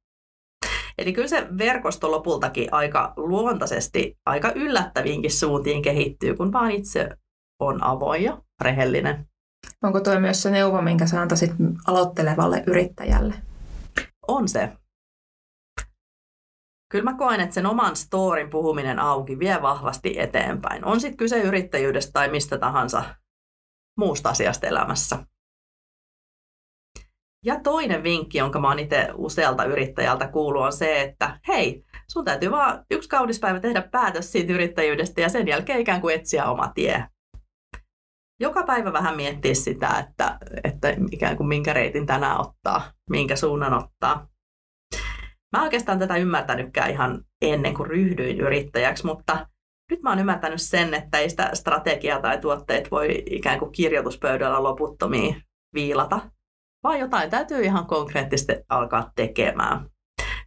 Eli 0.98 1.12
kyllä 1.12 1.28
se 1.28 1.46
verkosto 1.58 2.10
lopultakin 2.10 2.68
aika 2.72 3.12
luontaisesti, 3.16 4.18
aika 4.26 4.52
yllättäviinkin 4.54 5.32
suuntiin 5.32 5.82
kehittyy, 5.82 6.34
kun 6.34 6.52
vaan 6.52 6.70
itse 6.70 7.08
on 7.60 7.84
avoin 7.84 8.24
ja 8.24 8.42
rehellinen. 8.60 9.28
Onko 9.82 10.00
tuo 10.00 10.20
myös 10.20 10.42
se 10.42 10.50
neuvo, 10.50 10.82
minkä 10.82 11.06
sä 11.06 11.20
antaisit 11.20 11.52
aloittelevalle 11.86 12.64
yrittäjälle? 12.66 13.34
On 14.28 14.48
se 14.48 14.72
kyllä 16.88 17.04
mä 17.04 17.16
koen, 17.18 17.40
että 17.40 17.54
sen 17.54 17.66
oman 17.66 17.96
storin 17.96 18.50
puhuminen 18.50 18.98
auki 18.98 19.38
vie 19.38 19.62
vahvasti 19.62 20.18
eteenpäin. 20.18 20.84
On 20.84 21.00
sitten 21.00 21.16
kyse 21.16 21.40
yrittäjyydestä 21.40 22.12
tai 22.12 22.28
mistä 22.28 22.58
tahansa 22.58 23.04
muusta 23.98 24.28
asiasta 24.28 24.66
elämässä. 24.66 25.26
Ja 27.44 27.60
toinen 27.60 28.02
vinkki, 28.02 28.38
jonka 28.38 28.60
mä 28.60 28.68
oon 28.68 28.78
itse 28.78 29.08
usealta 29.14 29.64
yrittäjältä 29.64 30.28
kuullut, 30.28 30.62
on 30.62 30.72
se, 30.72 31.00
että 31.02 31.40
hei, 31.48 31.84
sun 32.08 32.24
täytyy 32.24 32.50
vaan 32.50 32.84
yksi 32.90 33.08
kaudispäivä 33.08 33.60
tehdä 33.60 33.82
päätös 33.82 34.32
siitä 34.32 34.52
yrittäjyydestä 34.52 35.20
ja 35.20 35.28
sen 35.28 35.48
jälkeen 35.48 35.80
ikään 35.80 36.00
kuin 36.00 36.14
etsiä 36.14 36.50
oma 36.50 36.68
tie. 36.74 37.06
Joka 38.40 38.62
päivä 38.62 38.92
vähän 38.92 39.16
miettiä 39.16 39.54
sitä, 39.54 39.98
että, 39.98 40.38
että 40.64 40.96
ikään 41.10 41.36
kuin 41.36 41.48
minkä 41.48 41.72
reitin 41.72 42.06
tänään 42.06 42.40
ottaa, 42.40 42.92
minkä 43.10 43.36
suunnan 43.36 43.74
ottaa. 43.74 44.28
Mä 45.56 45.62
oikeastaan 45.62 45.98
tätä 45.98 46.16
ymmärtänytkään 46.16 46.90
ihan 46.90 47.24
ennen 47.42 47.74
kuin 47.74 47.86
ryhdyin 47.86 48.40
yrittäjäksi, 48.40 49.06
mutta 49.06 49.46
nyt 49.90 50.02
mä 50.02 50.10
oon 50.10 50.18
ymmärtänyt 50.18 50.62
sen, 50.62 50.94
että 50.94 51.18
ei 51.18 51.30
sitä 51.30 51.50
strategiaa 51.54 52.20
tai 52.20 52.38
tuotteet 52.38 52.90
voi 52.90 53.22
ikään 53.30 53.58
kuin 53.58 53.72
kirjoituspöydällä 53.72 54.62
loputtomiin 54.62 55.42
viilata, 55.74 56.20
vaan 56.82 56.98
jotain 56.98 57.30
täytyy 57.30 57.62
ihan 57.62 57.86
konkreettisesti 57.86 58.52
alkaa 58.68 59.12
tekemään. 59.16 59.90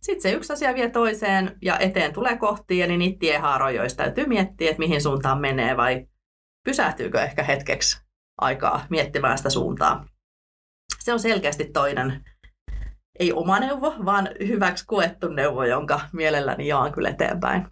Sitten 0.01 0.21
se 0.21 0.31
yksi 0.31 0.53
asia 0.53 0.75
vie 0.75 0.89
toiseen 0.89 1.57
ja 1.61 1.79
eteen 1.79 2.13
tulee 2.13 2.37
kohtia, 2.37 2.87
niin 2.87 2.99
niitä 2.99 3.19
tiehaaroja, 3.19 3.81
joista 3.81 4.03
täytyy 4.03 4.25
miettiä, 4.27 4.69
että 4.69 4.79
mihin 4.79 5.01
suuntaan 5.01 5.41
menee 5.41 5.77
vai 5.77 6.07
pysähtyykö 6.65 7.21
ehkä 7.21 7.43
hetkeksi 7.43 8.01
aikaa 8.41 8.85
miettimään 8.89 9.37
sitä 9.37 9.49
suuntaa. 9.49 10.05
Se 10.99 11.13
on 11.13 11.19
selkeästi 11.19 11.65
toinen 11.65 12.23
ei 13.19 13.33
oma 13.33 13.59
neuvo, 13.59 13.95
vaan 14.05 14.29
hyväksi 14.47 14.85
koettu 14.87 15.27
neuvo, 15.27 15.63
jonka 15.63 16.01
mielelläni 16.13 16.67
jaan 16.67 16.91
kyllä 16.91 17.09
eteenpäin. 17.09 17.67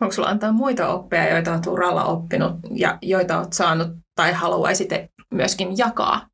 Onko 0.00 0.12
sulla 0.12 0.28
antaa 0.28 0.52
muita 0.52 0.88
oppeja, 0.88 1.34
joita 1.34 1.52
olet 1.52 1.66
uralla 1.66 2.04
oppinut 2.04 2.52
ja 2.74 2.98
joita 3.02 3.38
olet 3.38 3.52
saanut 3.52 3.88
tai 4.14 4.32
haluaisit 4.32 4.88
myöskin 5.30 5.78
jakaa? 5.78 6.28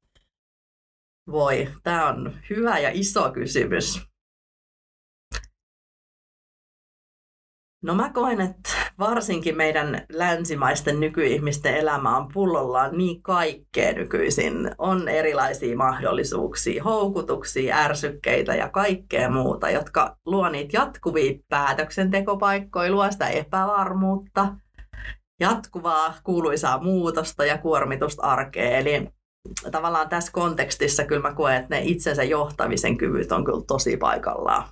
Voi, 1.31 1.69
tämä 1.83 2.09
on 2.09 2.33
hyvä 2.51 2.79
ja 2.79 2.91
iso 2.93 3.33
kysymys. 3.33 4.14
No 7.85 7.95
mä 7.95 8.11
koen, 8.11 8.41
että 8.41 8.71
varsinkin 8.99 9.57
meidän 9.57 10.07
länsimaisten 10.13 11.01
nykyihmisten 11.01 11.77
elämä 11.77 12.17
on 12.17 12.29
pullollaan 12.33 12.99
niin 12.99 13.23
kaikkea 13.23 13.93
nykyisin. 13.93 14.71
On 14.79 15.09
erilaisia 15.09 15.77
mahdollisuuksia, 15.77 16.85
houkutuksia, 16.85 17.77
ärsykkeitä 17.77 18.55
ja 18.55 18.69
kaikkea 18.69 19.31
muuta, 19.31 19.71
jotka 19.71 20.17
luo 20.27 20.49
niitä 20.49 20.77
jatkuvia 20.77 21.39
päätöksentekopaikkoja, 21.49 22.93
luo 22.93 23.11
sitä 23.11 23.29
epävarmuutta, 23.29 24.55
jatkuvaa 25.41 26.15
kuuluisaa 26.25 26.83
muutosta 26.83 27.45
ja 27.45 27.59
kuormitusta 27.59 28.23
arkeen. 28.23 28.73
Eli 28.73 29.09
tavallaan 29.71 30.09
tässä 30.09 30.33
kontekstissa 30.33 31.05
kyllä 31.05 31.23
mä 31.23 31.35
koen, 31.35 31.57
että 31.57 31.75
ne 31.75 31.83
itsensä 31.85 32.23
johtamisen 32.23 32.97
kyvyt 32.97 33.33
on 33.33 33.45
kyllä 33.45 33.65
tosi 33.67 33.97
paikallaan. 33.97 34.69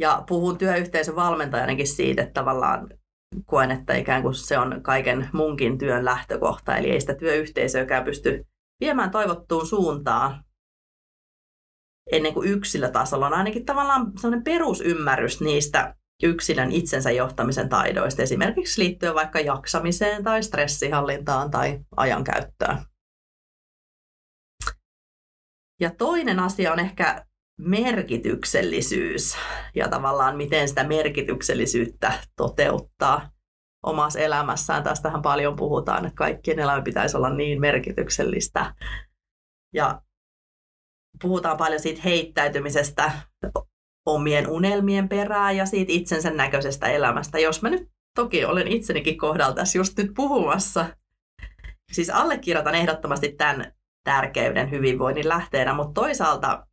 Ja 0.00 0.24
puhun 0.28 0.58
työyhteisön 0.58 1.16
valmentajanakin 1.16 1.88
siitä, 1.88 2.22
että 2.22 2.32
tavallaan 2.32 2.88
koen, 3.46 3.70
että 3.70 3.94
ikään 3.94 4.22
kuin 4.22 4.34
se 4.34 4.58
on 4.58 4.82
kaiken 4.82 5.28
munkin 5.32 5.78
työn 5.78 6.04
lähtökohta, 6.04 6.76
eli 6.76 6.90
ei 6.90 7.00
sitä 7.00 7.14
työyhteisöäkään 7.14 8.04
pysty 8.04 8.46
viemään 8.80 9.10
toivottuun 9.10 9.66
suuntaan 9.66 10.44
ennen 12.12 12.34
kuin 12.34 12.48
yksilötasolla 12.48 13.26
on 13.26 13.34
ainakin 13.34 13.64
tavallaan 13.64 14.12
sellainen 14.18 14.44
perusymmärrys 14.44 15.40
niistä 15.40 15.94
yksilön 16.22 16.72
itsensä 16.72 17.10
johtamisen 17.10 17.68
taidoista, 17.68 18.22
esimerkiksi 18.22 18.82
liittyen 18.82 19.14
vaikka 19.14 19.40
jaksamiseen 19.40 20.24
tai 20.24 20.42
stressihallintaan 20.42 21.50
tai 21.50 21.80
ajankäyttöön. 21.96 22.78
Ja 25.80 25.90
toinen 25.90 26.40
asia 26.40 26.72
on 26.72 26.78
ehkä 26.78 27.26
merkityksellisyys 27.60 29.36
ja 29.74 29.88
tavallaan 29.88 30.36
miten 30.36 30.68
sitä 30.68 30.84
merkityksellisyyttä 30.84 32.12
toteuttaa 32.36 33.30
omassa 33.82 34.18
elämässään. 34.18 34.82
Tästähän 34.82 35.22
paljon 35.22 35.56
puhutaan, 35.56 36.04
että 36.06 36.16
kaikkien 36.16 36.58
elämä 36.58 36.82
pitäisi 36.82 37.16
olla 37.16 37.30
niin 37.30 37.60
merkityksellistä. 37.60 38.74
Ja 39.74 40.02
puhutaan 41.22 41.56
paljon 41.56 41.80
siitä 41.80 42.00
heittäytymisestä 42.04 43.12
omien 44.06 44.50
unelmien 44.50 45.08
perään 45.08 45.56
ja 45.56 45.66
siitä 45.66 45.92
itsensä 45.92 46.30
näköisestä 46.30 46.86
elämästä. 46.86 47.38
Jos 47.38 47.62
mä 47.62 47.70
nyt 47.70 47.88
toki 48.14 48.44
olen 48.44 48.68
itsenikin 48.68 49.18
kohdalla 49.18 49.54
tässä 49.54 49.78
just 49.78 49.98
nyt 49.98 50.10
puhumassa, 50.16 50.86
siis 51.92 52.10
allekirjoitan 52.10 52.74
ehdottomasti 52.74 53.32
tämän 53.32 53.72
tärkeyden 54.04 54.70
hyvinvoinnin 54.70 55.28
lähteenä, 55.28 55.74
mutta 55.74 56.00
toisaalta 56.00 56.66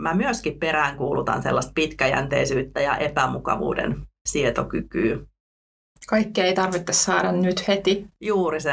mä 0.00 0.14
myöskin 0.14 0.58
peräänkuulutan 0.58 1.42
sellaista 1.42 1.72
pitkäjänteisyyttä 1.74 2.80
ja 2.80 2.96
epämukavuuden 2.96 4.06
sietokykyä. 4.28 5.18
Kaikkea 6.08 6.44
ei 6.44 6.54
tarvitse 6.54 6.92
saada 6.92 7.32
nyt 7.32 7.68
heti. 7.68 8.06
Juuri 8.20 8.60
se. 8.60 8.72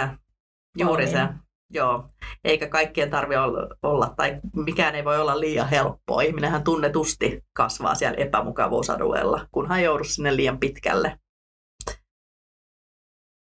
Juuri 0.77 1.05
Valmiin. 1.05 1.27
se. 1.27 1.33
Joo. 1.69 2.09
Eikä 2.43 2.67
kaikkien 2.67 3.09
tarvitse 3.09 3.39
olla, 3.83 4.13
tai 4.17 4.39
mikään 4.55 4.95
ei 4.95 5.05
voi 5.05 5.19
olla 5.19 5.39
liian 5.39 5.69
helppoa. 5.69 6.21
Ihminenhän 6.21 6.63
tunnetusti 6.63 7.43
kasvaa 7.53 7.95
siellä 7.95 8.17
epämukavuusalueella, 8.17 9.47
kunhan 9.51 9.83
joudu 9.83 10.03
sinne 10.03 10.35
liian 10.35 10.59
pitkälle. 10.59 11.19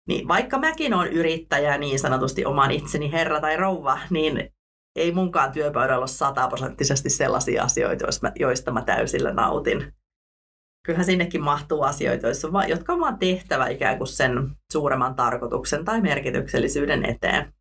Niin, 0.08 0.28
vaikka 0.28 0.58
mäkin 0.58 0.94
olen 0.94 1.12
yrittäjä 1.12 1.78
niin 1.78 1.98
sanotusti 1.98 2.44
oman 2.44 2.70
itseni 2.70 3.12
herra 3.12 3.40
tai 3.40 3.56
rouva, 3.56 3.98
niin 4.10 4.52
ei 4.96 5.12
munkaan 5.12 5.52
työpöydällä 5.52 5.98
ole 5.98 6.06
sataprosenttisesti 6.06 7.10
sellaisia 7.10 7.62
asioita, 7.62 8.06
joista 8.38 8.72
mä 8.72 8.82
täysillä 8.82 9.32
nautin. 9.32 9.92
Kyllähän 10.86 11.06
sinnekin 11.06 11.42
mahtuu 11.42 11.82
asioita, 11.82 12.26
jotka 12.68 12.92
on 12.92 13.00
vaan 13.00 13.18
tehtävä 13.18 13.68
ikään 13.68 13.98
kuin 13.98 14.08
sen 14.08 14.50
suuremman 14.72 15.14
tarkoituksen 15.14 15.84
tai 15.84 16.00
merkityksellisyyden 16.00 17.04
eteen. 17.04 17.52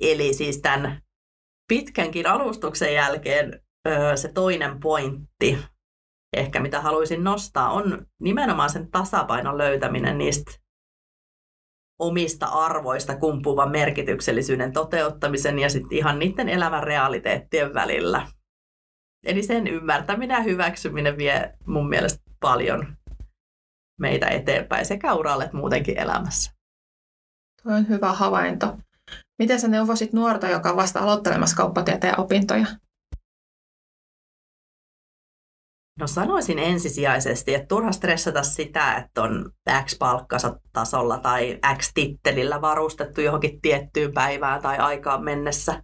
Eli 0.00 0.34
siis 0.34 0.60
tämän 0.60 1.02
pitkänkin 1.68 2.26
alustuksen 2.26 2.94
jälkeen 2.94 3.62
se 4.14 4.32
toinen 4.32 4.80
pointti, 4.80 5.58
ehkä 6.36 6.60
mitä 6.60 6.80
haluaisin 6.80 7.24
nostaa, 7.24 7.70
on 7.70 8.06
nimenomaan 8.20 8.70
sen 8.70 8.90
tasapainon 8.90 9.58
löytäminen 9.58 10.18
niistä 10.18 10.59
omista 12.00 12.46
arvoista 12.46 13.16
kumpuvan 13.16 13.70
merkityksellisyyden 13.70 14.72
toteuttamisen 14.72 15.58
ja 15.58 15.70
sitten 15.70 15.98
ihan 15.98 16.18
niiden 16.18 16.48
elämän 16.48 16.82
realiteettien 16.82 17.74
välillä. 17.74 18.26
Eli 19.26 19.42
sen 19.42 19.66
ymmärtäminen 19.66 20.34
ja 20.34 20.42
hyväksyminen 20.42 21.16
vie 21.16 21.54
mun 21.66 21.88
mielestä 21.88 22.22
paljon 22.40 22.96
meitä 24.00 24.28
eteenpäin 24.28 24.86
sekä 24.86 25.14
uralle 25.14 25.44
että 25.44 25.56
muutenkin 25.56 25.98
elämässä. 25.98 26.52
Tuo 27.62 27.72
on 27.72 27.88
hyvä 27.88 28.12
havainto. 28.12 28.76
Miten 29.38 29.60
sä 29.60 29.68
neuvosit 29.68 30.12
nuorta, 30.12 30.48
joka 30.48 30.70
on 30.70 30.76
vasta 30.76 31.00
aloittelemassa 31.00 31.56
kauppatieteen 31.56 32.20
opintoja? 32.20 32.66
No 36.00 36.06
sanoisin 36.06 36.58
ensisijaisesti, 36.58 37.54
että 37.54 37.66
turha 37.66 37.92
stressata 37.92 38.42
sitä, 38.42 38.94
että 38.94 39.22
on 39.22 39.50
X 39.84 39.98
tasolla 40.72 41.18
tai 41.18 41.58
X 41.78 41.90
tittelillä 41.94 42.60
varustettu 42.60 43.20
johonkin 43.20 43.60
tiettyyn 43.60 44.12
päivään 44.12 44.62
tai 44.62 44.78
aikaan 44.78 45.24
mennessä. 45.24 45.82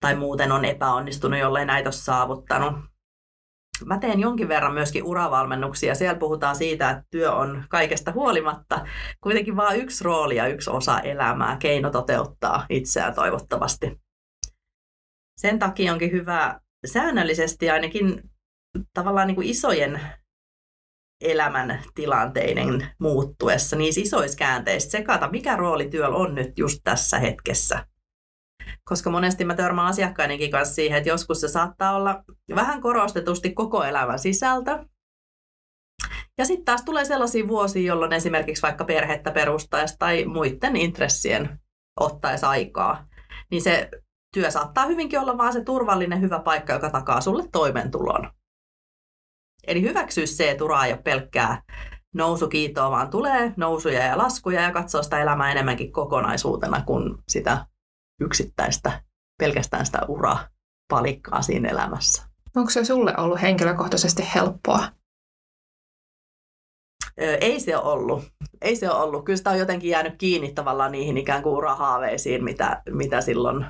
Tai 0.00 0.16
muuten 0.16 0.52
on 0.52 0.64
epäonnistunut, 0.64 1.38
jollei 1.38 1.64
näitä 1.64 1.86
ole 1.86 1.92
saavuttanut. 1.92 2.74
Mä 3.84 3.98
teen 3.98 4.20
jonkin 4.20 4.48
verran 4.48 4.74
myöskin 4.74 5.04
uravalmennuksia. 5.04 5.94
Siellä 5.94 6.18
puhutaan 6.18 6.56
siitä, 6.56 6.90
että 6.90 7.04
työ 7.10 7.32
on 7.32 7.64
kaikesta 7.68 8.12
huolimatta 8.12 8.86
kuitenkin 9.20 9.56
vain 9.56 9.80
yksi 9.80 10.04
rooli 10.04 10.36
ja 10.36 10.46
yksi 10.46 10.70
osa 10.70 11.00
elämää, 11.00 11.56
keino 11.56 11.90
toteuttaa 11.90 12.66
itseään 12.70 13.14
toivottavasti. 13.14 14.00
Sen 15.40 15.58
takia 15.58 15.92
onkin 15.92 16.12
hyvä 16.12 16.60
säännöllisesti 16.86 17.70
ainakin 17.70 18.30
tavallaan 18.94 19.26
niin 19.26 19.34
kuin 19.34 19.48
isojen 19.48 20.00
elämän 21.20 21.82
tilanteiden 21.94 22.88
muuttuessa, 23.00 23.76
niin 23.76 24.00
isoissa 24.00 24.38
käänteissä 24.38 24.90
sekata, 24.90 25.30
mikä 25.30 25.56
rooli 25.56 25.90
työllä 25.90 26.16
on 26.16 26.34
nyt 26.34 26.58
just 26.58 26.80
tässä 26.84 27.18
hetkessä. 27.18 27.86
Koska 28.84 29.10
monesti 29.10 29.44
mä 29.44 29.54
törmään 29.54 29.88
asiakkaidenkin 29.88 30.50
kanssa 30.50 30.74
siihen, 30.74 30.98
että 30.98 31.10
joskus 31.10 31.40
se 31.40 31.48
saattaa 31.48 31.96
olla 31.96 32.24
vähän 32.54 32.80
korostetusti 32.80 33.50
koko 33.50 33.84
elämän 33.84 34.18
sisältö. 34.18 34.84
Ja 36.38 36.44
sitten 36.44 36.64
taas 36.64 36.82
tulee 36.82 37.04
sellaisia 37.04 37.48
vuosia, 37.48 37.82
jolloin 37.82 38.12
esimerkiksi 38.12 38.62
vaikka 38.62 38.84
perhettä 38.84 39.30
perustaisi 39.30 39.96
tai 39.98 40.24
muiden 40.24 40.76
intressien 40.76 41.60
ottaisi 42.00 42.46
aikaa, 42.46 43.04
niin 43.50 43.62
se 43.62 43.90
työ 44.34 44.50
saattaa 44.50 44.86
hyvinkin 44.86 45.20
olla 45.20 45.38
vaan 45.38 45.52
se 45.52 45.64
turvallinen 45.64 46.20
hyvä 46.20 46.38
paikka, 46.38 46.72
joka 46.72 46.90
takaa 46.90 47.20
sulle 47.20 47.44
toimeentulon. 47.52 48.30
Eli 49.68 49.82
hyväksyä 49.82 50.26
se, 50.26 50.50
että 50.50 50.64
ura 50.64 50.84
ei 50.84 50.92
ole 50.92 51.02
pelkkää 51.02 51.62
nousukiitoa, 52.14 52.90
vaan 52.90 53.10
tulee 53.10 53.52
nousuja 53.56 54.04
ja 54.04 54.18
laskuja 54.18 54.60
ja 54.60 54.72
katsoo 54.72 55.02
sitä 55.02 55.20
elämää 55.20 55.52
enemmänkin 55.52 55.92
kokonaisuutena 55.92 56.82
kuin 56.86 57.18
sitä 57.28 57.66
yksittäistä, 58.20 59.02
pelkästään 59.38 59.86
sitä 59.86 59.98
uraa 60.08 60.48
palikkaa 60.90 61.42
siinä 61.42 61.68
elämässä. 61.68 62.22
Onko 62.56 62.70
se 62.70 62.84
sulle 62.84 63.14
ollut 63.16 63.42
henkilökohtaisesti 63.42 64.22
helppoa? 64.34 64.88
Ei 67.16 67.60
se 67.60 67.76
ole 67.76 67.92
ollut. 67.92 68.24
Ei 68.62 68.76
se 68.76 68.90
ole 68.90 69.02
ollut. 69.02 69.24
Kyllä 69.24 69.36
sitä 69.36 69.50
on 69.50 69.58
jotenkin 69.58 69.90
jäänyt 69.90 70.14
kiinni 70.18 70.52
tavallaan 70.52 70.92
niihin 70.92 71.18
ikään 71.18 71.42
kuin 71.42 71.56
urahaaveisiin, 71.56 72.44
mitä, 72.44 72.82
mitä 72.90 73.20
silloin 73.20 73.66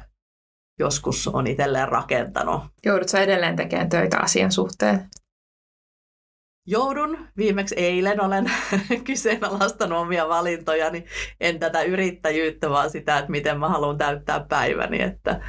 joskus 0.79 1.29
on 1.29 1.47
itselleen 1.47 1.89
rakentanut. 1.89 2.63
Joudutko 2.85 3.17
edelleen 3.17 3.57
tekemään 3.57 3.89
töitä 3.89 4.19
asian 4.19 4.53
suhteen? 4.53 5.09
Joudun, 6.69 7.19
viimeksi 7.37 7.75
eilen 7.79 8.25
olen 8.25 8.51
kyseenalaistanut 9.05 9.99
omia 9.99 10.29
valintojani, 10.29 11.05
en 11.41 11.59
tätä 11.59 11.83
yrittäjyyttä, 11.83 12.71
vaan 12.71 12.91
sitä, 12.91 13.19
että 13.19 13.31
miten 13.31 13.59
mä 13.61 13.69
haluan 13.69 13.99
täyttää 13.99 14.47
päiväni, 14.49 15.03
että 15.03 15.41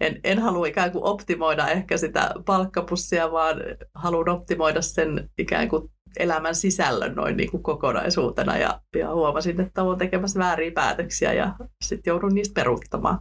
en, 0.00 0.20
en 0.24 0.38
halua 0.38 0.66
ikään 0.66 0.92
kuin 0.92 1.04
optimoida 1.04 1.68
ehkä 1.68 1.96
sitä 1.96 2.30
palkkapussia, 2.46 3.32
vaan 3.32 3.56
haluan 3.94 4.28
optimoida 4.28 4.82
sen 4.82 5.30
ikään 5.38 5.68
kuin 5.68 5.90
elämän 6.18 6.54
sisällön 6.54 7.14
noin 7.14 7.36
niin 7.36 7.50
kuin 7.50 7.62
kokonaisuutena. 7.62 8.56
Ja, 8.56 8.80
ja 8.96 9.14
huomasin, 9.14 9.60
että 9.60 9.82
olen 9.82 9.98
tekemässä 9.98 10.38
vääriä 10.38 10.70
päätöksiä 10.74 11.32
ja 11.32 11.54
sitten 11.84 12.10
joudun 12.10 12.34
niistä 12.34 12.54
peruuttamaan. 12.54 13.18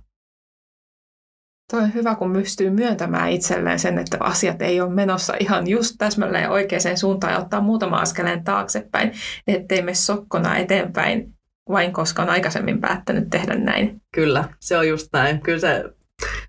Toi 1.72 1.82
on 1.82 1.94
hyvä, 1.94 2.16
kun 2.16 2.34
pystyy 2.34 2.70
myöntämään 2.70 3.30
itselleen 3.30 3.80
sen, 3.80 3.98
että 3.98 4.18
asiat 4.20 4.62
ei 4.62 4.82
ole 4.82 4.94
menossa 4.94 5.34
ihan 5.40 5.68
just 5.68 5.96
täsmälleen 5.98 6.50
oikeaan 6.50 6.98
suuntaan 6.98 7.34
ja 7.34 7.40
ottaa 7.40 7.62
muutama 7.62 7.98
askeleen 7.98 8.44
taaksepäin, 8.44 9.12
ettei 9.48 9.82
me 9.82 9.94
sokkona 9.94 10.58
eteenpäin 10.58 11.38
vain 11.70 11.94
koska 11.94 12.22
on 12.22 12.30
aikaisemmin 12.30 12.82
päättänyt 12.82 13.30
tehdä 13.30 13.56
näin. 13.56 14.02
Kyllä, 14.16 14.44
se 14.60 14.78
on 14.78 14.88
just 14.88 15.08
näin. 15.14 15.42
Kyllä 15.42 15.60
se 15.60 15.84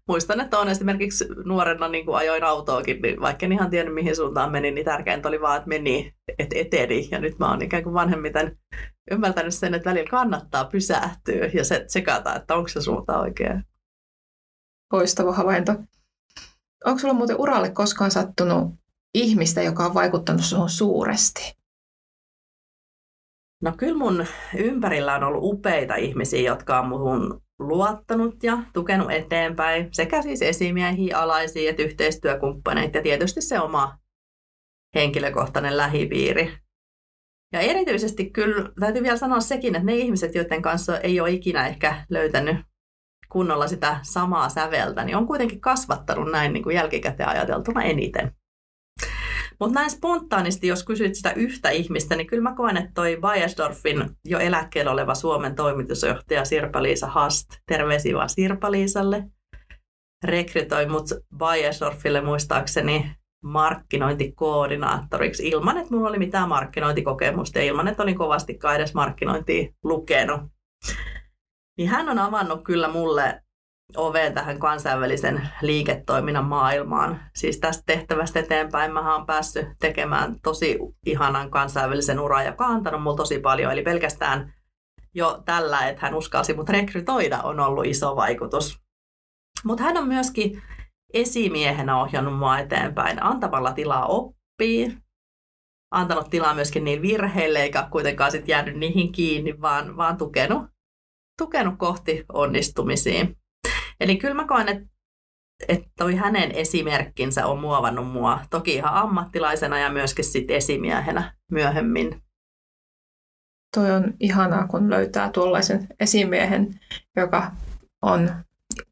muistan, 0.09 0.41
että 0.41 0.59
on 0.59 0.69
esimerkiksi 0.69 1.27
nuorena 1.45 1.89
niin 1.89 2.05
kuin 2.05 2.17
ajoin 2.17 2.45
autoakin, 2.45 3.03
niin 3.03 3.21
vaikka 3.21 3.47
en 3.47 3.53
ihan 3.53 3.71
tiennyt 3.71 3.95
mihin 3.95 4.17
suuntaan 4.17 4.53
meni, 4.53 4.71
niin 4.71 4.85
tärkeintä 4.85 5.29
oli 5.29 5.41
vaan, 5.41 5.57
että 5.57 5.69
meni, 5.69 6.15
että 6.39 6.59
eteni. 6.59 7.09
Ja 7.11 7.21
nyt 7.21 7.39
mä 7.39 7.51
oon 7.51 7.63
ikään 7.63 7.83
kuin 7.83 7.95
vanhemmiten 7.95 8.59
ymmärtänyt 9.11 9.55
sen, 9.55 9.75
että 9.75 9.91
välillä 9.91 10.11
kannattaa 10.11 10.65
pysähtyä 10.65 11.51
ja 11.55 11.65
se 11.65 11.85
tsekata, 11.87 12.35
että 12.35 12.55
onko 12.55 12.69
se 12.69 12.81
suunta 12.81 13.19
oikea. 13.19 13.61
Loistava 14.93 15.33
havainto. 15.33 15.73
Onko 16.85 16.99
sulla 16.99 17.15
muuten 17.15 17.41
uralle 17.41 17.71
koskaan 17.71 18.11
sattunut 18.11 18.75
ihmistä, 19.15 19.63
joka 19.63 19.87
on 19.87 19.95
vaikuttanut 19.95 20.45
sinuun 20.45 20.71
suuresti? 20.71 21.59
No 23.63 23.73
kyllä 23.77 23.99
mun 23.99 24.27
ympärillä 24.57 25.15
on 25.15 25.25
ollut 25.25 25.45
upeita 25.45 25.95
ihmisiä, 25.95 26.51
jotka 26.51 26.81
on 26.81 26.89
muhun 26.89 27.43
luottanut 27.59 28.43
ja 28.43 28.59
tukenut 28.73 29.11
eteenpäin, 29.11 29.89
sekä 29.93 30.23
siis 30.23 30.43
esimiehiä, 30.43 31.19
alaisia 31.19 31.71
että 31.71 31.83
yhteistyökumppaneita 31.83 32.99
ja 32.99 33.03
tietysti 33.03 33.41
se 33.41 33.61
oma 33.61 33.99
henkilökohtainen 34.95 35.77
lähipiiri. 35.77 36.59
Ja 37.53 37.61
erityisesti 37.61 38.31
kyllä 38.31 38.71
täytyy 38.81 39.03
vielä 39.03 39.17
sanoa 39.17 39.41
sekin, 39.41 39.75
että 39.75 39.87
ne 39.87 39.97
ihmiset, 39.97 40.35
joiden 40.35 40.63
kanssa 40.63 40.99
ei 40.99 41.21
ole 41.21 41.31
ikinä 41.31 41.67
ehkä 41.67 42.07
löytänyt 42.11 42.57
kunnolla 43.29 43.69
sitä 43.69 44.01
samaa 44.03 44.49
säveltä, 44.49 45.05
niin 45.05 45.17
on 45.17 45.27
kuitenkin 45.27 45.61
kasvattanut 45.61 46.31
näin 46.31 46.53
niin 46.53 46.63
kuin 46.63 46.77
jälkikäteen 46.77 47.29
ajateltuna 47.29 47.83
eniten. 47.83 48.33
Mutta 49.61 49.75
näin 49.75 49.91
spontaanisti, 49.91 50.67
jos 50.67 50.85
kysyt 50.85 51.15
sitä 51.15 51.33
yhtä 51.33 51.71
ihmistä, 51.71 52.17
niin 52.17 52.27
kyllä 52.27 52.43
mä 52.43 52.55
koen, 52.57 52.77
että 52.77 52.91
toi 52.95 53.19
Bayersdorfin 53.21 54.11
jo 54.25 54.39
eläkkeellä 54.39 54.91
oleva 54.91 55.15
Suomen 55.15 55.55
toimitusjohtaja 55.55 56.45
Sirpa-Liisa 56.45 57.07
Hast, 57.07 57.47
terveisiä 57.67 58.17
vaan 58.17 58.29
Sirpa-Liisalle, 58.29 59.25
rekrytoi 60.25 60.87
mut 60.87 61.05
Bayersdorfille 61.37 62.21
muistaakseni 62.21 63.11
markkinointikoordinaattoriksi 63.45 65.49
ilman, 65.49 65.79
että 65.79 65.95
mulla 65.95 66.09
oli 66.09 66.19
mitään 66.19 66.49
markkinointikokemusta 66.49 67.59
ja 67.59 67.65
ilman, 67.65 67.89
että 67.89 68.03
olin 68.03 68.19
kovasti 68.19 68.59
edes 68.75 68.95
markkinointia 68.95 69.73
lukenut. 69.85 70.41
Niin 71.79 71.89
hän 71.89 72.09
on 72.09 72.19
avannut 72.19 72.65
kyllä 72.65 72.89
mulle 72.89 73.43
oveen 73.97 74.35
tähän 74.35 74.59
kansainvälisen 74.59 75.49
liiketoiminnan 75.63 76.45
maailmaan. 76.45 77.21
Siis 77.35 77.59
tästä 77.59 77.83
tehtävästä 77.87 78.41
eteenpäin 78.41 78.93
mä 78.93 79.15
oon 79.15 79.27
päässyt 79.27 79.67
tekemään 79.81 80.37
tosi 80.43 80.79
ihanan 81.07 81.51
kansainvälisen 81.51 82.21
uran, 82.21 82.47
joka 82.47 82.67
on 82.67 82.75
antanut 82.75 83.03
mulle 83.03 83.17
tosi 83.17 83.39
paljon. 83.39 83.73
Eli 83.73 83.83
pelkästään 83.83 84.55
jo 85.15 85.43
tällä, 85.45 85.89
että 85.89 86.03
hän 86.03 86.15
uskalsi 86.15 86.55
mut 86.55 86.69
rekrytoida, 86.69 87.43
on 87.43 87.61
ollut 87.61 87.87
iso 87.87 88.17
vaikutus. 88.17 88.81
Mutta 89.65 89.85
hän 89.85 89.97
on 89.97 90.09
myöskin 90.09 90.63
esimiehenä 91.15 92.01
ohjannut 92.01 92.39
mua 92.39 92.59
eteenpäin 92.59 93.23
antamalla 93.23 93.73
tilaa 93.73 94.07
oppia, 94.07 94.91
antanut 95.91 96.31
tilaa 96.31 96.55
myöskin 96.55 96.85
niin 96.85 97.03
virheille, 97.03 97.59
eikä 97.59 97.89
kuitenkaan 97.91 98.31
sit 98.31 98.49
jäänyt 98.49 98.77
niihin 98.77 99.13
kiinni, 99.13 99.61
vaan, 99.61 99.97
vaan 99.97 100.17
tukenut, 100.17 100.67
tukenut 101.39 101.75
kohti 101.79 102.25
onnistumisiin. 102.33 103.37
Eli 104.01 104.17
kyllä 104.17 104.35
mä 104.35 104.47
koen, 104.47 104.69
että 104.69 104.99
että 105.69 105.89
toi 105.99 106.15
hänen 106.15 106.53
esimerkkinsä 106.53 107.47
on 107.47 107.61
muovannut 107.61 108.13
mua 108.13 108.41
toki 108.51 108.75
ihan 108.75 108.95
ammattilaisena 108.95 109.79
ja 109.79 109.91
myöskin 109.91 110.25
sit 110.25 110.51
esimiehenä 110.51 111.35
myöhemmin. 111.51 112.23
Toi 113.75 113.91
on 113.91 114.15
ihanaa, 114.21 114.67
kun 114.67 114.91
löytää 114.91 115.31
tuollaisen 115.33 115.87
esimiehen, 116.01 116.81
joka 117.17 117.53
on 118.03 118.31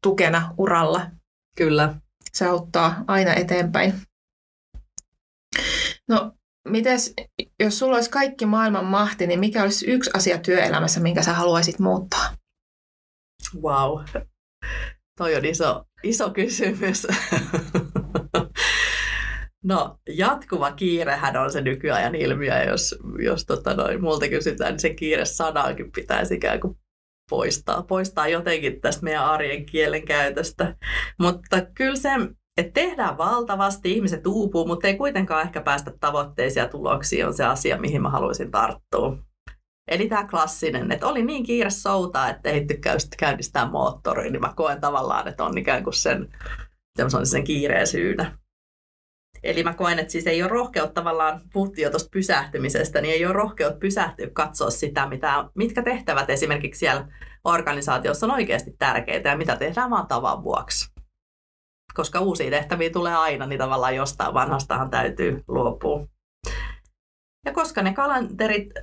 tukena 0.01 0.53
uralla. 0.57 1.11
Kyllä. 1.57 1.95
Se 2.33 2.45
auttaa 2.45 3.03
aina 3.07 3.33
eteenpäin. 3.33 3.93
No, 6.07 6.36
mites, 6.69 7.13
jos 7.59 7.79
sulla 7.79 7.95
olisi 7.95 8.09
kaikki 8.09 8.45
maailman 8.45 8.85
mahti, 8.85 9.27
niin 9.27 9.39
mikä 9.39 9.63
olisi 9.63 9.91
yksi 9.91 10.11
asia 10.13 10.37
työelämässä, 10.37 10.99
minkä 10.99 11.23
sä 11.23 11.33
haluaisit 11.33 11.79
muuttaa? 11.79 12.35
Wow. 13.61 13.99
Toi 15.17 15.35
on 15.35 15.45
iso, 15.45 15.83
iso 16.03 16.29
kysymys. 16.29 17.07
No 19.63 19.97
jatkuva 20.09 20.71
kiirehän 20.71 21.37
on 21.37 21.51
se 21.51 21.61
nykyajan 21.61 22.15
ilmiö, 22.15 22.63
jos, 22.63 22.95
jos 23.23 23.45
tota 23.45 23.73
noin, 23.73 24.01
multa 24.01 24.27
kysytään, 24.27 24.73
niin 24.73 24.79
se 24.79 24.93
kiire 24.93 25.25
sanaakin 25.25 25.91
pitäisi 25.91 26.35
ikään 26.35 26.59
kuin 26.59 26.77
poistaa, 27.29 27.83
poistaa 27.83 28.27
jotenkin 28.27 28.81
tästä 28.81 29.03
meidän 29.03 29.25
arjen 29.25 29.65
kielen 29.65 30.05
käytöstä. 30.05 30.75
Mutta 31.19 31.61
kyllä 31.75 31.95
se, 31.95 32.09
että 32.57 32.73
tehdään 32.73 33.17
valtavasti, 33.17 33.91
ihmiset 33.91 34.27
uupuu, 34.27 34.67
mutta 34.67 34.87
ei 34.87 34.97
kuitenkaan 34.97 35.41
ehkä 35.41 35.61
päästä 35.61 35.91
tavoitteisiin 35.99 36.61
ja 36.61 36.69
tuloksiin 36.69 37.27
on 37.27 37.33
se 37.33 37.45
asia, 37.45 37.81
mihin 37.81 38.01
mä 38.01 38.09
haluaisin 38.09 38.51
tarttua. 38.51 39.17
Eli 39.87 40.09
tämä 40.09 40.27
klassinen, 40.27 40.91
että 40.91 41.07
oli 41.07 41.23
niin 41.23 41.43
kiire 41.43 41.69
soutaa, 41.69 42.29
että 42.29 42.49
ei 42.49 42.65
käynnistää 43.17 43.71
moottoriin, 43.71 44.31
niin 44.31 44.41
mä 44.41 44.53
koen 44.55 44.81
tavallaan, 44.81 45.27
että 45.27 45.43
on 45.43 45.57
ikään 45.57 45.83
kuin 45.83 45.93
sen, 45.93 46.27
sen 47.23 47.43
kiireen 47.43 47.87
syynä. 47.87 48.37
Eli 49.43 49.63
mä 49.63 49.73
koen, 49.73 49.99
että 49.99 50.11
siis 50.11 50.27
ei 50.27 50.43
ole 50.43 50.49
rohkeutta 50.49 50.93
tavallaan, 50.93 51.41
puhuttiin 51.53 51.83
jo 51.83 51.89
tuosta 51.89 52.09
pysähtymisestä, 52.11 53.01
niin 53.01 53.13
ei 53.13 53.25
ole 53.25 53.33
rohkeutta 53.33 53.79
pysähtyä 53.79 54.27
katsoa 54.33 54.69
sitä, 54.69 55.07
mitä, 55.07 55.49
mitkä 55.55 55.83
tehtävät 55.83 56.29
esimerkiksi 56.29 56.79
siellä 56.79 57.07
organisaatiossa 57.43 58.25
on 58.25 58.31
oikeasti 58.31 58.75
tärkeitä 58.79 59.29
ja 59.29 59.37
mitä 59.37 59.55
tehdään 59.55 59.89
vaan 59.89 60.07
tavan 60.07 60.43
vuoksi. 60.43 60.96
Koska 61.97 62.19
uusia 62.19 62.49
tehtäviä 62.49 62.89
tulee 62.89 63.15
aina, 63.15 63.45
niin 63.45 63.59
tavallaan 63.59 63.95
jostain 63.95 64.33
vanhastahan 64.33 64.89
täytyy 64.89 65.43
luopua. 65.47 66.07
Ja 67.45 67.53
koska 67.53 67.81
ne 67.81 67.93
kalenterit 67.93 68.73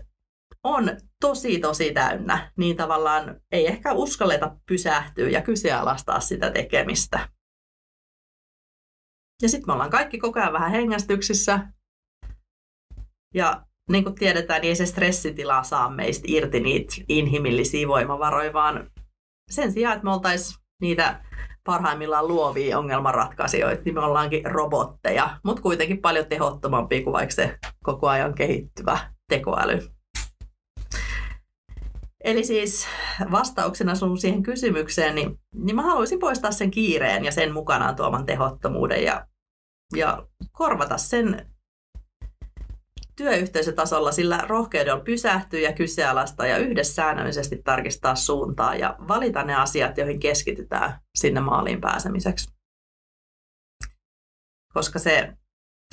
on 0.64 0.84
tosi 1.20 1.58
tosi 1.58 1.92
täynnä, 1.92 2.52
niin 2.56 2.76
tavallaan 2.76 3.40
ei 3.52 3.66
ehkä 3.66 3.92
uskalleta 3.92 4.56
pysähtyä 4.66 5.28
ja 5.28 5.42
kyseenalaistaa 5.42 6.20
sitä 6.20 6.50
tekemistä. 6.50 7.28
Ja 9.42 9.48
sitten 9.48 9.68
me 9.68 9.72
ollaan 9.72 9.90
kaikki 9.90 10.18
koko 10.18 10.40
ajan 10.40 10.52
vähän 10.52 10.70
hengästyksissä. 10.70 11.68
Ja 13.34 13.66
niin 13.90 14.04
kuin 14.04 14.14
tiedetään, 14.14 14.60
niin 14.60 14.68
ei 14.68 14.76
se 14.76 14.86
stressitila 14.86 15.62
saa 15.62 15.90
meistä 15.90 16.24
irti 16.28 16.60
niitä 16.60 16.94
inhimillisiä 17.08 17.88
voimavaroja, 17.88 18.52
vaan 18.52 18.90
sen 19.50 19.72
sijaan, 19.72 19.94
että 19.94 20.04
me 20.04 20.12
oltaisiin 20.12 20.58
niitä 20.80 21.24
parhaimmillaan 21.64 22.28
luovia 22.28 22.78
ongelmanratkaisijoita, 22.78 23.82
niin 23.84 23.94
me 23.94 24.00
ollaankin 24.00 24.46
robotteja, 24.46 25.36
mutta 25.44 25.62
kuitenkin 25.62 26.00
paljon 26.00 26.26
tehottomampia 26.26 27.02
kuin 27.02 27.12
vaikka 27.12 27.34
se 27.34 27.58
koko 27.84 28.08
ajan 28.08 28.34
kehittyvä 28.34 28.98
tekoäly. 29.28 29.88
Eli 32.24 32.44
siis 32.44 32.86
vastauksena 33.30 33.94
sun 33.94 34.18
siihen 34.18 34.42
kysymykseen, 34.42 35.14
niin, 35.14 35.40
niin 35.54 35.76
mä 35.76 35.82
haluaisin 35.82 36.18
poistaa 36.18 36.52
sen 36.52 36.70
kiireen 36.70 37.24
ja 37.24 37.32
sen 37.32 37.52
mukanaan 37.52 37.96
tuoman 37.96 38.26
tehottomuuden 38.26 39.04
ja, 39.04 39.26
ja 39.96 40.26
korvata 40.52 40.98
sen 40.98 41.53
työyhteisötasolla 43.16 44.12
sillä 44.12 44.44
rohkeudella 44.48 45.04
pysähtyä 45.04 45.60
ja 45.60 45.72
kyseenalaistaa 45.72 46.46
ja 46.46 46.58
yhdessä 46.58 46.94
säännöllisesti 46.94 47.60
tarkistaa 47.64 48.14
suuntaa 48.14 48.74
ja 48.74 48.96
valita 49.08 49.42
ne 49.42 49.54
asiat, 49.54 49.98
joihin 49.98 50.20
keskitytään 50.20 51.00
sinne 51.14 51.40
maaliin 51.40 51.80
pääsemiseksi. 51.80 52.54
Koska 54.74 54.98
se 54.98 55.32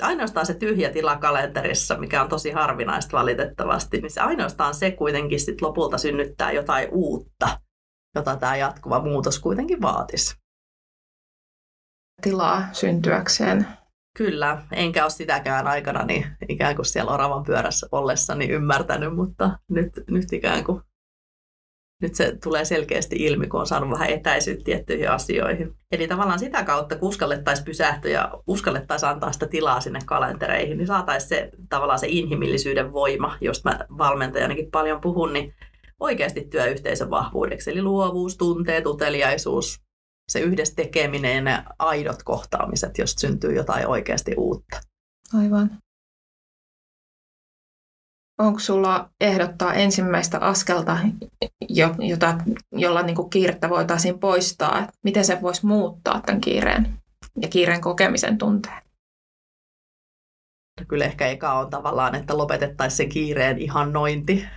ainoastaan 0.02 0.46
se 0.46 0.54
tyhjä 0.54 0.90
tila 0.90 1.16
kalenterissa, 1.16 1.98
mikä 1.98 2.22
on 2.22 2.28
tosi 2.28 2.50
harvinaista 2.50 3.16
valitettavasti, 3.16 4.00
niin 4.00 4.10
se 4.10 4.20
ainoastaan 4.20 4.74
se 4.74 4.90
kuitenkin 4.90 5.40
sit 5.40 5.62
lopulta 5.62 5.98
synnyttää 5.98 6.52
jotain 6.52 6.88
uutta, 6.92 7.60
jota 8.14 8.36
tämä 8.36 8.56
jatkuva 8.56 9.00
muutos 9.00 9.38
kuitenkin 9.38 9.82
vaatisi. 9.82 10.36
Tilaa 12.22 12.68
syntyäkseen. 12.72 13.66
Kyllä, 14.16 14.62
enkä 14.72 15.02
ole 15.02 15.10
sitäkään 15.10 15.66
aikana 15.66 16.04
niin 16.04 16.26
ikään 16.48 16.76
kuin 16.76 16.86
siellä 16.86 17.12
oravan 17.12 17.44
pyörässä 17.44 17.86
ollessani 17.92 18.48
ymmärtänyt, 18.48 19.14
mutta 19.14 19.58
nyt, 19.68 19.92
nyt 20.10 20.32
ikään 20.32 20.64
kuin 20.64 20.82
nyt 22.02 22.14
se 22.14 22.36
tulee 22.42 22.64
selkeästi 22.64 23.16
ilmi, 23.16 23.46
kun 23.46 23.60
on 23.60 23.66
saanut 23.66 23.90
vähän 23.90 24.10
etäisyyttä 24.10 24.64
tiettyihin 24.64 25.10
asioihin. 25.10 25.74
Eli 25.92 26.08
tavallaan 26.08 26.38
sitä 26.38 26.64
kautta, 26.64 26.96
kun 26.98 27.08
uskallettaisiin 27.08 27.64
pysähtyä 27.64 28.10
ja 28.10 28.32
uskallettaisiin 28.46 29.10
antaa 29.10 29.32
sitä 29.32 29.46
tilaa 29.46 29.80
sinne 29.80 29.98
kalentereihin, 30.06 30.78
niin 30.78 30.86
saataisiin 30.86 31.28
se 31.28 31.50
tavallaan 31.68 31.98
se 31.98 32.06
inhimillisyyden 32.10 32.92
voima, 32.92 33.36
josta 33.40 33.70
mä 33.70 33.78
valmentajanakin 33.98 34.70
paljon 34.70 35.00
puhun, 35.00 35.32
niin 35.32 35.54
oikeasti 36.00 36.40
työyhteisön 36.40 37.10
vahvuudeksi. 37.10 37.70
Eli 37.70 37.82
luovuus, 37.82 38.36
tunteet, 38.36 38.86
uteliaisuus, 38.86 39.80
se 40.28 40.40
yhdessä 40.40 40.74
tekeminen 40.74 41.34
ja 41.34 41.40
ne 41.40 41.64
aidot 41.78 42.22
kohtaamiset, 42.22 42.98
josta 42.98 43.20
syntyy 43.20 43.54
jotain 43.54 43.86
oikeasti 43.86 44.34
uutta. 44.36 44.80
Aivan. 45.38 45.70
Onko 48.38 48.58
sulla 48.58 49.10
ehdottaa 49.20 49.74
ensimmäistä 49.74 50.38
askelta, 50.38 50.98
jota, 51.98 52.38
jolla 52.72 53.02
niin 53.02 53.30
kiirettä 53.30 53.68
voitaisiin 53.68 54.18
poistaa? 54.18 54.88
Miten 55.04 55.24
se 55.24 55.42
voisi 55.42 55.66
muuttaa 55.66 56.20
tämän 56.20 56.40
kiireen 56.40 56.98
ja 57.40 57.48
kiireen 57.48 57.80
kokemisen 57.80 58.38
tunteen? 58.38 58.82
Kyllä 60.88 61.04
ehkä 61.04 61.26
eka 61.28 61.52
on 61.52 61.70
tavallaan, 61.70 62.14
että 62.14 62.38
lopetettaisiin 62.38 62.96
se 62.96 63.06
kiireen 63.06 63.58
ihannointi. 63.58 64.48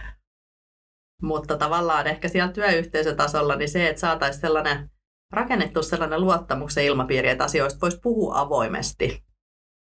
Mutta 1.21 1.57
tavallaan 1.57 2.07
ehkä 2.07 2.27
siellä 2.27 2.51
työyhteisötasolla 2.51 3.55
niin 3.55 3.69
se, 3.69 3.89
että 3.89 3.99
saataisiin 3.99 4.41
sellainen 4.41 4.89
rakennettu 5.31 5.83
sellainen 5.83 6.21
luottamuksen 6.21 6.85
ilmapiiri, 6.85 7.29
että 7.29 7.43
asioista 7.43 7.81
voisi 7.81 7.99
puhua 8.03 8.39
avoimesti. 8.39 9.23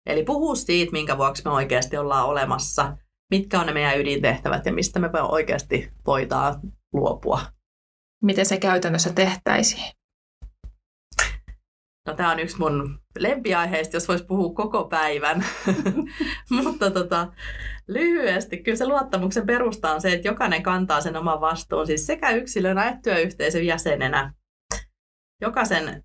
Eli 0.06 0.24
puhua 0.24 0.56
siitä, 0.56 0.92
minkä 0.92 1.18
vuoksi 1.18 1.42
me 1.46 1.52
oikeasti 1.52 1.98
ollaan 1.98 2.26
olemassa, 2.26 2.98
mitkä 3.32 3.60
on 3.60 3.66
ne 3.66 3.74
meidän 3.74 4.00
ydintehtävät 4.00 4.66
ja 4.66 4.74
mistä 4.74 5.00
me 5.00 5.10
oikeasti 5.22 5.92
voidaan 6.06 6.60
luopua. 6.94 7.42
Miten 8.24 8.46
se 8.46 8.58
käytännössä 8.58 9.14
tehtäisiin? 9.14 9.92
No 12.08 12.14
tämä 12.14 12.32
on 12.32 12.40
yksi 12.40 12.58
mun 12.58 13.00
lempiaiheista, 13.20 13.96
jos 13.96 14.08
voisi 14.08 14.26
puhua 14.26 14.54
koko 14.54 14.84
päivän. 14.84 15.46
Mutta 16.64 16.92
tota, 16.92 17.28
lyhyesti, 17.88 18.58
kyllä 18.58 18.78
se 18.78 18.88
luottamuksen 18.88 19.46
perusta 19.46 19.92
on 19.92 20.02
se, 20.02 20.14
että 20.14 20.28
jokainen 20.28 20.64
kantaa 20.64 21.02
sen 21.02 21.16
oman 21.16 21.42
vastuun, 21.42 21.88
siis 21.88 22.08
sekä 22.08 22.32
yksilönä 22.32 22.90
että 22.90 23.02
työyhteisön 23.02 23.66
jäsenenä. 23.66 24.34
Jokaisen, 25.42 26.04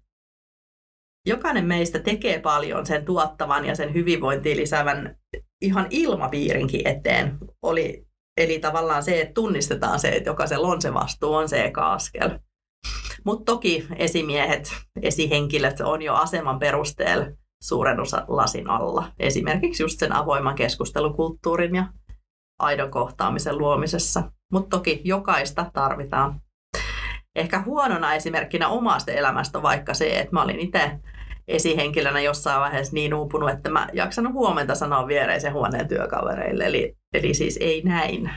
jokainen 1.26 1.64
meistä 1.64 1.98
tekee 1.98 2.40
paljon 2.40 2.86
sen 2.86 3.04
tuottavan 3.04 3.64
ja 3.64 3.74
sen 3.74 3.94
hyvinvointiin 3.94 4.56
lisäävän 4.56 5.16
ihan 5.62 5.86
ilmapiirinkin 5.90 6.88
eteen. 6.88 7.38
Oli, 7.62 8.06
eli 8.36 8.58
tavallaan 8.58 9.02
se, 9.02 9.20
että 9.20 9.34
tunnistetaan 9.34 10.00
se, 10.00 10.08
että 10.08 10.30
jokaisella 10.30 10.68
on 10.68 10.82
se 10.82 10.94
vastuu, 10.94 11.34
on 11.34 11.48
se 11.48 11.64
eka 11.64 11.92
askel. 11.92 12.38
Mutta 13.24 13.52
toki 13.52 13.86
esimiehet, 13.96 14.72
esihenkilöt 15.02 15.80
on 15.80 16.02
jo 16.02 16.14
aseman 16.14 16.58
perusteella 16.58 17.26
lasin 18.28 18.70
alla. 18.70 19.12
Esimerkiksi 19.18 19.82
just 19.82 19.98
sen 19.98 20.12
avoiman 20.12 20.54
keskustelukulttuurin 20.54 21.74
ja 21.74 21.86
aidon 22.58 22.90
kohtaamisen 22.90 23.58
luomisessa. 23.58 24.32
Mutta 24.52 24.76
toki 24.76 25.00
jokaista 25.04 25.70
tarvitaan. 25.72 26.40
Ehkä 27.36 27.62
huonona 27.62 28.14
esimerkkinä 28.14 28.68
omasta 28.68 29.12
elämästä 29.12 29.62
vaikka 29.62 29.94
se, 29.94 30.18
että 30.18 30.32
mä 30.32 30.42
olin 30.42 30.60
itse 30.60 31.00
esihenkilönä 31.48 32.20
jossain 32.20 32.60
vaiheessa 32.60 32.94
niin 32.94 33.14
uupunut, 33.14 33.50
että 33.50 33.70
mä 33.70 33.88
jaksanut 33.92 34.32
huomenta 34.32 34.74
sanoa 34.74 35.06
viereisen 35.06 35.52
huoneen 35.52 35.88
työkavereille. 35.88 36.64
Eli, 36.64 36.96
eli 37.14 37.34
siis 37.34 37.58
ei 37.60 37.82
näin 37.82 38.30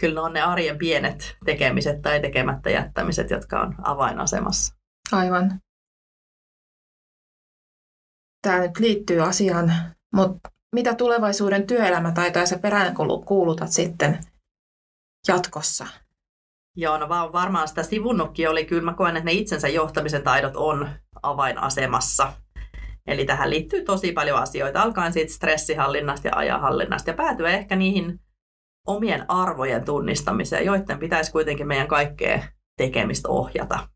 kyllä 0.00 0.22
on 0.22 0.32
ne 0.32 0.42
arjen 0.42 0.78
pienet 0.78 1.36
tekemiset 1.44 2.02
tai 2.02 2.20
tekemättä 2.20 2.70
jättämiset, 2.70 3.30
jotka 3.30 3.60
on 3.60 3.74
avainasemassa. 3.82 4.74
Aivan. 5.12 5.60
Tämä 8.42 8.60
nyt 8.60 8.78
liittyy 8.78 9.20
asiaan, 9.20 9.72
mutta 10.14 10.50
mitä 10.74 10.94
tulevaisuuden 10.94 11.66
työelämätaitoja 11.66 12.46
sä 12.46 12.58
perään 12.58 12.94
kuulutat 13.26 13.72
sitten 13.72 14.18
jatkossa? 15.28 15.86
Joo, 16.76 16.98
no 16.98 17.08
varmaan 17.08 17.68
sitä 17.68 17.82
sivunnutkin 17.82 18.50
oli. 18.50 18.64
Kyllä 18.64 18.82
mä 18.82 18.94
koen, 18.94 19.16
että 19.16 19.24
ne 19.24 19.32
itsensä 19.32 19.68
johtamisen 19.68 20.22
taidot 20.22 20.56
on 20.56 20.88
avainasemassa. 21.22 22.32
Eli 23.06 23.24
tähän 23.24 23.50
liittyy 23.50 23.84
tosi 23.84 24.12
paljon 24.12 24.38
asioita, 24.38 24.82
alkaen 24.82 25.12
siitä 25.12 25.32
stressihallinnasta 25.32 26.28
ja 26.28 26.36
ajanhallinnasta 26.36 27.10
ja 27.10 27.14
päätyä 27.14 27.50
ehkä 27.50 27.76
niihin 27.76 28.20
omien 28.86 29.30
arvojen 29.30 29.84
tunnistamiseen, 29.84 30.66
joiden 30.66 30.98
pitäisi 30.98 31.32
kuitenkin 31.32 31.66
meidän 31.66 31.88
kaikkea 31.88 32.44
tekemistä 32.76 33.28
ohjata. 33.28 33.88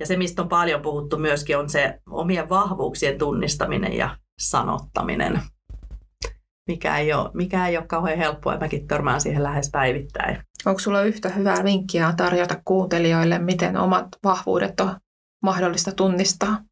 Ja 0.00 0.06
se, 0.06 0.16
mistä 0.16 0.42
on 0.42 0.48
paljon 0.48 0.82
puhuttu 0.82 1.18
myöskin, 1.18 1.58
on 1.58 1.70
se 1.70 2.00
omien 2.10 2.48
vahvuuksien 2.48 3.18
tunnistaminen 3.18 3.92
ja 3.92 4.16
sanottaminen, 4.38 5.40
mikä 6.68 6.98
ei 6.98 7.12
ole, 7.12 7.30
mikä 7.34 7.68
ei 7.68 7.76
ole 7.76 7.86
kauhean 7.86 8.18
helppoa, 8.18 8.58
mäkin 8.58 8.86
törmään 8.86 9.20
siihen 9.20 9.42
lähes 9.42 9.70
päivittäin. 9.72 10.38
Onko 10.66 10.78
sulla 10.78 11.02
yhtä 11.02 11.28
hyvää 11.28 11.64
vinkkiä 11.64 12.14
tarjota 12.16 12.60
kuuntelijoille, 12.64 13.38
miten 13.38 13.76
omat 13.76 14.08
vahvuudet 14.24 14.80
on 14.80 14.96
mahdollista 15.42 15.92
tunnistaa? 15.92 16.64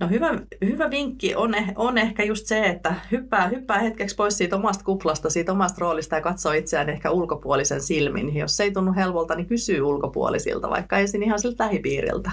No 0.00 0.08
hyvä, 0.08 0.28
hyvä 0.64 0.90
vinkki 0.90 1.34
on, 1.34 1.54
eh, 1.54 1.72
on 1.76 1.98
ehkä 1.98 2.24
just 2.24 2.46
se, 2.46 2.64
että 2.64 2.94
hyppää, 3.12 3.48
hyppää 3.48 3.78
hetkeksi 3.78 4.16
pois 4.16 4.38
siitä 4.38 4.56
omasta 4.56 4.84
kuplasta, 4.84 5.30
siitä 5.30 5.52
omasta 5.52 5.80
roolista 5.80 6.14
ja 6.14 6.20
katsoo 6.20 6.52
itseään 6.52 6.88
ehkä 6.88 7.10
ulkopuolisen 7.10 7.80
silmin. 7.80 8.36
Jos 8.36 8.56
se 8.56 8.62
ei 8.62 8.72
tunnu 8.72 8.94
helpolta, 8.96 9.34
niin 9.34 9.46
kysyy 9.46 9.82
ulkopuolisilta, 9.82 10.70
vaikka 10.70 10.98
ensin 10.98 11.22
ihan 11.22 11.40
siltä 11.40 11.64
lähipiiriltä. 11.64 12.30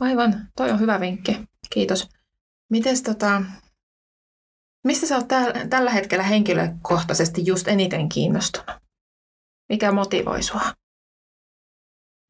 Aivan, 0.00 0.34
toi 0.56 0.70
on 0.70 0.80
hyvä 0.80 1.00
vinkki. 1.00 1.36
Kiitos. 1.70 2.08
Mites 2.70 3.02
tota, 3.02 3.42
mistä 4.86 5.06
sä 5.06 5.16
oot 5.16 5.28
täl, 5.28 5.52
tällä 5.70 5.90
hetkellä 5.90 6.24
henkilökohtaisesti 6.24 7.46
just 7.46 7.68
eniten 7.68 8.08
kiinnostunut? 8.08 8.70
Mikä 9.68 9.92
motivoi 9.92 10.42
sua? 10.42 10.60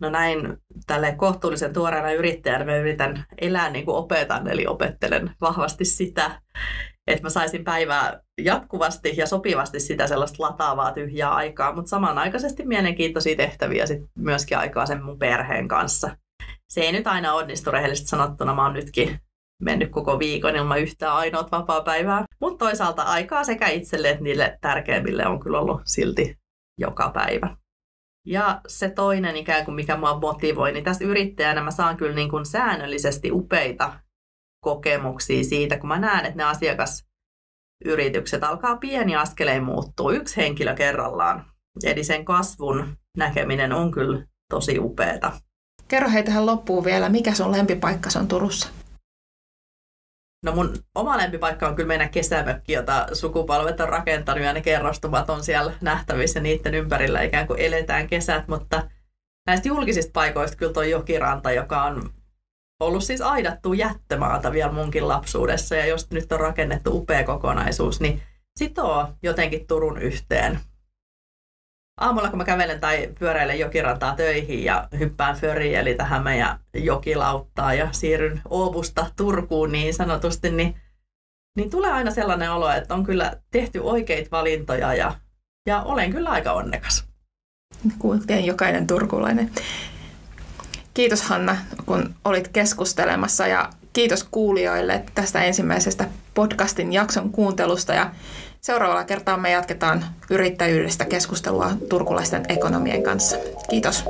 No 0.00 0.10
näin 0.10 0.56
tälle 0.86 1.14
kohtuullisen 1.14 1.72
tuoreena 1.72 2.12
yrittäjänä 2.12 2.64
mä 2.64 2.76
yritän 2.76 3.24
elää 3.40 3.70
niin 3.70 3.84
kuin 3.84 3.96
opetan, 3.96 4.48
eli 4.48 4.66
opettelen 4.66 5.34
vahvasti 5.40 5.84
sitä, 5.84 6.42
että 7.06 7.22
mä 7.22 7.30
saisin 7.30 7.64
päivää 7.64 8.20
jatkuvasti 8.40 9.14
ja 9.16 9.26
sopivasti 9.26 9.80
sitä 9.80 10.06
sellaista 10.06 10.42
lataavaa 10.42 10.92
tyhjää 10.92 11.34
aikaa, 11.34 11.74
mutta 11.74 11.88
samanaikaisesti 11.88 12.66
mielenkiintoisia 12.66 13.36
tehtäviä 13.36 13.86
sit 13.86 14.02
myöskin 14.18 14.58
aikaa 14.58 14.86
sen 14.86 15.04
mun 15.04 15.18
perheen 15.18 15.68
kanssa. 15.68 16.16
Se 16.68 16.80
ei 16.80 16.92
nyt 16.92 17.06
aina 17.06 17.34
onnistu 17.34 17.70
rehellisesti 17.70 18.08
sanottuna, 18.08 18.54
mä 18.54 18.64
oon 18.64 18.72
nytkin 18.72 19.20
mennyt 19.62 19.90
koko 19.90 20.18
viikon 20.18 20.56
ilman 20.56 20.80
yhtään 20.80 21.12
ainoat 21.12 21.52
vapaa-päivää, 21.52 22.24
mutta 22.40 22.64
toisaalta 22.64 23.02
aikaa 23.02 23.44
sekä 23.44 23.68
itselle 23.68 24.10
että 24.10 24.22
niille 24.22 24.58
tärkeimmille 24.60 25.26
on 25.26 25.40
kyllä 25.40 25.60
ollut 25.60 25.80
silti 25.84 26.38
joka 26.80 27.10
päivä. 27.10 27.56
Ja 28.26 28.60
se 28.68 28.90
toinen 28.90 29.36
ikään 29.36 29.64
kuin, 29.64 29.74
mikä 29.74 29.96
mua 29.96 30.20
motivoi, 30.20 30.72
niin 30.72 30.84
tässä 30.84 31.04
yrittäjänä 31.04 31.62
mä 31.62 31.70
saan 31.70 31.96
kyllä 31.96 32.14
niin 32.14 32.30
kuin 32.30 32.46
säännöllisesti 32.46 33.32
upeita 33.32 34.00
kokemuksia 34.64 35.44
siitä, 35.44 35.78
kun 35.78 35.88
mä 35.88 35.98
näen, 35.98 36.26
että 36.26 36.36
ne 36.36 36.44
asiakasyritykset 36.44 38.44
alkaa 38.44 38.76
pieni 38.76 39.16
askeleen 39.16 39.64
muuttua, 39.64 40.12
yksi 40.12 40.36
henkilö 40.36 40.74
kerrallaan. 40.74 41.46
Eli 41.84 42.04
sen 42.04 42.24
kasvun 42.24 42.96
näkeminen 43.16 43.72
on 43.72 43.90
kyllä 43.90 44.26
tosi 44.50 44.78
upeeta. 44.78 45.32
Kerro 45.88 46.10
hei 46.10 46.22
tähän 46.22 46.46
loppuun 46.46 46.84
vielä, 46.84 47.08
mikä 47.08 47.34
sun 47.34 47.52
lempipaikka 47.52 48.08
on 48.20 48.28
Turussa? 48.28 48.68
No 50.46 50.52
mun 50.52 50.74
oma 50.94 51.16
lempipaikka 51.16 51.68
on 51.68 51.76
kyllä 51.76 51.88
meidän 51.88 52.11
kesämökki, 52.11 52.72
jota 52.72 53.06
sukupolvet 53.12 53.80
on 53.80 53.88
rakentanut 53.88 54.44
ja 54.44 54.52
ne 54.52 54.61
kerrostumat 54.61 55.30
on 55.30 55.44
siellä 55.44 55.72
nähtävissä 55.80 56.40
niiden 56.40 56.74
ympärillä 56.74 57.22
ikään 57.22 57.46
kuin 57.46 57.61
eletään 57.61 58.06
kesät, 58.06 58.48
mutta 58.48 58.90
näistä 59.46 59.68
julkisista 59.68 60.11
paikoista 60.12 60.56
kyllä 60.56 60.72
tuo 60.72 60.82
Jokiranta, 60.82 61.52
joka 61.52 61.82
on 61.82 62.11
ollut 62.80 63.04
siis 63.04 63.20
aidattu 63.20 63.72
jättömaata 63.72 64.52
vielä 64.52 64.72
munkin 64.72 65.09
lapsuudessa 65.09 65.76
ja 65.76 65.87
jos 65.87 66.11
nyt 66.11 66.32
on 66.32 66.40
rakennettu 66.40 66.96
upea 66.96 67.24
kokonaisuus, 67.24 68.00
niin 68.00 68.22
sitoo 68.56 69.09
jotenkin 69.22 69.66
Turun 69.66 69.98
yhteen 69.98 70.59
aamulla 72.00 72.28
kun 72.28 72.38
mä 72.38 72.44
kävelen 72.44 72.80
tai 72.80 73.09
pyöräilen 73.18 73.59
jokirantaa 73.59 74.16
töihin 74.16 74.64
ja 74.64 74.88
hyppään 74.98 75.37
föriin, 75.37 75.78
eli 75.78 75.94
tähän 75.94 76.24
meidän 76.24 76.59
jokilauttaa 76.74 77.74
ja 77.74 77.88
siirryn 77.92 78.40
Oobusta 78.50 79.06
Turkuun 79.16 79.72
niin 79.72 79.94
sanotusti, 79.94 80.50
niin, 80.50 80.76
niin 81.56 81.70
tulee 81.70 81.92
aina 81.92 82.11
sellainen 82.11 82.52
olo, 82.52 82.70
että 82.70 82.94
on 82.94 83.04
kyllä 83.04 83.37
tehty 83.50 83.78
oikeita 83.78 84.30
valintoja 84.30 84.94
ja, 84.94 85.14
ja 85.66 85.82
olen 85.82 86.11
kyllä 86.11 86.30
aika 86.30 86.52
onnekas. 86.52 87.04
Kuten 87.98 88.44
jokainen 88.44 88.87
turkulainen. 88.87 89.50
Kiitos 90.94 91.22
Hanna, 91.22 91.56
kun 91.87 92.14
olit 92.24 92.48
keskustelemassa 92.48 93.46
ja 93.46 93.70
kiitos 93.92 94.24
kuulijoille 94.24 95.04
tästä 95.14 95.44
ensimmäisestä 95.44 96.09
podcastin 96.35 96.92
jakson 96.92 97.30
kuuntelusta 97.30 97.94
ja 97.94 98.11
Seuraavalla 98.66 99.05
kertaa 99.05 99.37
me 99.37 99.50
jatketaan 99.50 100.05
yrittäjyydestä 100.31 101.05
keskustelua 101.05 101.70
turkulaisten 101.88 102.44
ekonomien 102.48 103.02
kanssa. 103.02 103.37
Kiitos. 103.70 104.05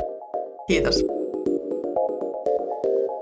Kiitos. 0.66 1.04